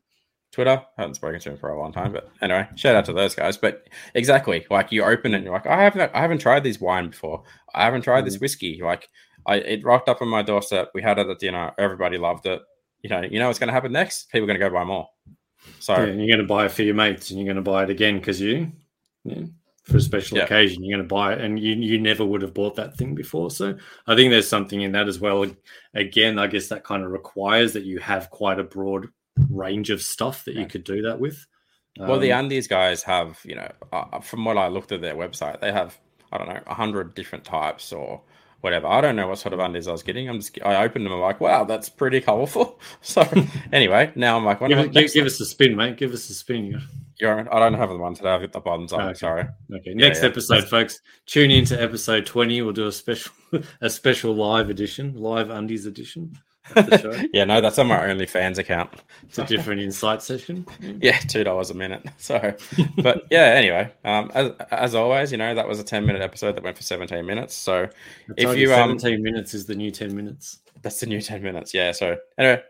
Twitter. 0.53 0.81
I 0.97 1.01
haven't 1.01 1.15
spoken 1.15 1.39
to 1.39 1.51
him 1.51 1.57
for 1.57 1.69
a 1.69 1.79
long 1.79 1.91
time, 1.91 2.13
but 2.13 2.29
anyway, 2.41 2.67
shout 2.75 2.95
out 2.95 3.05
to 3.05 3.13
those 3.13 3.33
guys. 3.33 3.57
But 3.57 3.89
exactly, 4.13 4.65
like 4.69 4.91
you 4.91 5.03
open 5.03 5.33
it 5.33 5.37
and 5.37 5.45
you're 5.45 5.53
like, 5.53 5.65
I 5.65 5.83
haven't, 5.83 6.11
I 6.13 6.21
haven't 6.21 6.37
tried 6.37 6.63
this 6.63 6.79
wine 6.79 7.09
before. 7.09 7.43
I 7.73 7.83
haven't 7.83 8.03
tried 8.03 8.25
this 8.25 8.37
mm. 8.37 8.41
whiskey. 8.41 8.79
Like, 8.81 9.09
I 9.47 9.55
it 9.55 9.83
rocked 9.83 10.07
up 10.07 10.21
on 10.21 10.29
my 10.29 10.43
doorstep. 10.43 10.91
We 10.93 11.01
had 11.01 11.17
it 11.17 11.27
at 11.27 11.39
dinner. 11.39 11.73
Everybody 11.77 12.17
loved 12.17 12.45
it. 12.45 12.61
You 13.01 13.09
know, 13.09 13.21
you 13.21 13.39
know 13.39 13.47
what's 13.47 13.59
going 13.59 13.67
to 13.67 13.73
happen 13.73 13.91
next? 13.91 14.29
People 14.31 14.43
are 14.43 14.47
going 14.47 14.59
to 14.59 14.69
go 14.69 14.73
buy 14.73 14.83
more. 14.83 15.09
So 15.79 15.95
yeah, 15.95 16.13
you're 16.13 16.27
going 16.27 16.37
to 16.37 16.45
buy 16.45 16.65
it 16.65 16.71
for 16.71 16.83
your 16.83 16.95
mates, 16.95 17.31
and 17.31 17.39
you're 17.39 17.51
going 17.51 17.63
to 17.63 17.69
buy 17.69 17.83
it 17.83 17.89
again 17.89 18.19
because 18.19 18.39
you, 18.39 18.71
yeah, 19.23 19.43
for 19.83 19.97
a 19.97 20.01
special 20.01 20.37
Yeah. 20.37 20.43
occasion, 20.43 20.83
you're 20.83 20.97
going 20.97 21.07
to 21.07 21.13
buy 21.13 21.33
it, 21.33 21.41
and 21.41 21.59
you 21.59 21.73
you 21.73 21.99
never 21.99 22.23
would 22.23 22.43
have 22.43 22.53
bought 22.53 22.75
that 22.75 22.95
thing 22.95 23.15
before. 23.15 23.49
So 23.49 23.75
I 24.05 24.15
think 24.15 24.29
there's 24.29 24.47
something 24.47 24.81
in 24.81 24.91
that 24.91 25.07
as 25.07 25.19
well. 25.19 25.45
Again, 25.95 26.37
I 26.37 26.47
guess 26.47 26.67
that 26.67 26.83
kind 26.83 27.03
of 27.03 27.11
requires 27.11 27.73
that 27.73 27.83
you 27.83 27.99
have 27.99 28.29
quite 28.29 28.59
a 28.59 28.63
broad 28.63 29.07
range 29.49 29.89
of 29.89 30.01
stuff 30.01 30.45
that 30.45 30.55
you 30.55 30.65
could 30.65 30.83
do 30.83 31.01
that 31.03 31.19
with. 31.19 31.45
Well, 31.97 32.19
the 32.19 32.31
Um, 32.31 32.45
undies 32.45 32.67
guys 32.67 33.03
have, 33.03 33.39
you 33.45 33.55
know, 33.55 33.71
uh, 33.91 34.19
from 34.19 34.45
what 34.45 34.57
I 34.57 34.67
looked 34.67 34.91
at 34.91 35.01
their 35.01 35.15
website, 35.15 35.61
they 35.61 35.71
have, 35.71 35.97
I 36.31 36.37
don't 36.37 36.49
know, 36.49 36.61
a 36.65 36.73
hundred 36.73 37.13
different 37.13 37.43
types 37.43 37.93
or 37.93 38.21
whatever. 38.61 38.87
I 38.87 39.01
don't 39.01 39.15
know 39.15 39.27
what 39.27 39.37
sort 39.37 39.53
of 39.53 39.59
undies 39.59 39.87
I 39.87 39.91
was 39.91 40.01
getting. 40.03 40.27
I'm 40.27 40.39
just, 40.39 40.57
I 40.65 40.83
opened 40.83 41.05
them. 41.05 41.13
I'm 41.13 41.19
like, 41.19 41.39
wow, 41.39 41.65
that's 41.65 41.89
pretty 41.89 42.21
colorful. 42.21 42.79
So 43.01 43.27
anyway, 43.73 44.11
now 44.15 44.37
I'm 44.37 44.45
like, 44.45 44.59
give, 44.59 44.91
give, 44.91 45.13
give 45.13 45.25
us 45.25 45.39
a 45.39 45.45
spin, 45.45 45.75
mate. 45.75 45.97
Give 45.97 46.13
us 46.13 46.29
a 46.29 46.33
spin. 46.33 46.81
you're, 47.19 47.53
I 47.53 47.59
don't 47.59 47.73
have 47.73 47.89
the 47.89 47.97
one 47.97 48.15
today. 48.15 48.29
I've 48.29 48.41
got 48.41 48.53
the 48.53 48.61
buttons 48.61 48.93
on. 48.93 49.01
Okay. 49.01 49.13
Sorry. 49.19 49.45
Okay, 49.75 49.93
next 49.93 50.21
yeah. 50.23 50.29
episode, 50.29 50.63
folks. 50.69 51.01
Tune 51.25 51.51
in 51.51 51.65
to 51.65 51.81
episode 51.81 52.25
twenty. 52.25 52.61
We'll 52.61 52.73
do 52.73 52.87
a 52.87 52.91
special, 52.91 53.33
a 53.81 53.89
special 53.89 54.33
live 54.33 54.69
edition, 54.69 55.15
live 55.15 55.49
undies 55.49 55.85
edition 55.85 56.23
of 56.23 56.31
the 56.31 56.37
show. 56.37 56.52
Yeah, 57.33 57.43
no, 57.43 57.61
that's 57.61 57.77
on 57.77 57.87
my 57.87 57.97
OnlyFans 57.97 58.57
account. 58.57 58.89
It's 59.23 59.37
a 59.37 59.45
different 59.45 59.81
insight 59.81 60.21
session. 60.21 60.65
Yeah, 60.79 61.17
two 61.17 61.43
dollars 61.43 61.69
a 61.69 61.73
minute. 61.73 62.05
So, 62.17 62.55
but 62.97 63.25
yeah, 63.29 63.45
anyway, 63.45 63.91
um, 64.05 64.31
as 64.33 64.51
as 64.71 64.95
always, 64.95 65.31
you 65.31 65.37
know, 65.37 65.53
that 65.53 65.67
was 65.67 65.79
a 65.79 65.83
ten 65.83 66.05
minute 66.05 66.21
episode 66.21 66.55
that 66.55 66.63
went 66.63 66.77
for 66.77 66.83
seventeen 66.83 67.25
minutes. 67.25 67.53
So 67.53 67.89
If 68.37 68.57
you 68.57 68.73
um, 68.73 68.97
seventeen 68.97 69.23
minutes 69.23 69.53
is 69.53 69.65
the 69.65 69.75
new 69.75 69.91
ten 69.91 70.15
minutes. 70.15 70.59
That's 70.83 70.99
the 70.99 71.07
new 71.07 71.21
10 71.21 71.41
minutes. 71.41 71.73
Yeah. 71.73 71.93
So, 71.93 72.17
anyway, 72.37 72.61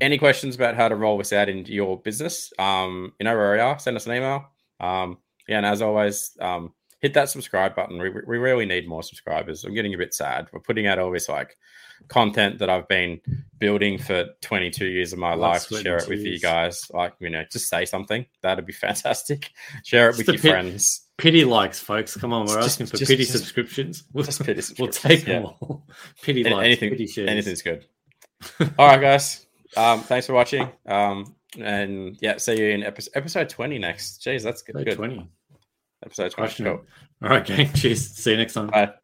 any 0.00 0.18
questions 0.18 0.56
about 0.56 0.74
how 0.74 0.88
to 0.88 0.96
roll 0.96 1.18
this 1.18 1.32
out 1.32 1.48
into 1.48 1.72
your 1.72 2.00
business? 2.00 2.52
Um, 2.58 3.12
you 3.20 3.24
know 3.24 3.36
where 3.36 3.52
we 3.52 3.60
are. 3.60 3.78
Send 3.78 3.96
us 3.96 4.06
an 4.06 4.14
email. 4.14 4.46
Um, 4.80 5.18
yeah. 5.46 5.58
And 5.58 5.66
as 5.66 5.82
always, 5.82 6.36
um, 6.40 6.72
hit 7.04 7.12
that 7.12 7.28
subscribe 7.28 7.76
button. 7.76 7.98
We, 8.00 8.08
we 8.08 8.38
really 8.38 8.64
need 8.64 8.88
more 8.88 9.02
subscribers. 9.02 9.62
I'm 9.62 9.74
getting 9.74 9.92
a 9.92 9.98
bit 9.98 10.14
sad. 10.14 10.46
We're 10.54 10.60
putting 10.60 10.86
out 10.86 10.98
all 10.98 11.10
this 11.10 11.28
like 11.28 11.58
content 12.08 12.60
that 12.60 12.70
I've 12.70 12.88
been 12.88 13.20
building 13.58 13.98
for 13.98 14.24
22 14.40 14.86
years 14.86 15.12
of 15.12 15.18
my 15.18 15.36
Blood, 15.36 15.46
life 15.50 15.68
to 15.68 15.82
share 15.82 15.98
it 15.98 16.08
with 16.08 16.20
you 16.20 16.40
guys. 16.40 16.90
Like, 16.94 17.12
you 17.20 17.28
know, 17.28 17.44
just 17.52 17.68
say 17.68 17.84
something. 17.84 18.24
That'd 18.40 18.64
be 18.64 18.72
fantastic. 18.86 19.50
Share 19.84 20.08
it 20.08 20.16
with 20.16 20.28
your 20.28 20.38
pit- 20.38 20.50
friends. 20.50 21.06
Pity 21.18 21.44
likes, 21.44 21.78
folks. 21.78 22.16
Come 22.16 22.32
on, 22.32 22.46
we're 22.46 22.54
Just- 22.54 22.68
asking 22.80 22.86
for 22.86 22.96
just- 22.96 23.10
pity 23.10 23.24
just- 23.24 23.36
subscriptions. 23.36 24.04
We'll, 24.14 24.24
just 24.24 24.42
pity 24.42 24.62
we'll 24.78 24.88
take 24.88 25.26
yeah. 25.26 25.40
them 25.40 25.44
all. 25.44 25.86
Pity 26.22 26.40
Any- 26.46 26.54
likes, 26.54 26.64
anything, 26.64 26.88
pity 26.90 27.06
shares. 27.06 27.28
anything's 27.28 27.60
good. 27.60 27.84
All 28.78 28.88
right, 28.88 29.00
guys. 29.00 29.44
Um, 29.76 30.00
thanks 30.00 30.26
for 30.26 30.32
watching. 30.32 30.70
Um, 30.86 31.36
and 31.60 32.16
yeah, 32.22 32.38
see 32.38 32.58
you 32.58 32.70
in 32.70 32.82
episode, 32.82 33.10
episode 33.14 33.50
20 33.50 33.78
next. 33.78 34.22
Jeez, 34.22 34.42
that's 34.42 34.62
good. 34.62 34.90
20. 34.90 35.28
Cool. 36.66 36.74
it. 36.74 37.24
All 37.24 37.30
right, 37.30 37.44
gang. 37.44 37.72
Cheers. 37.74 38.08
See 38.10 38.30
you 38.32 38.36
next 38.36 38.54
time. 38.54 38.68
Bye. 38.68 38.94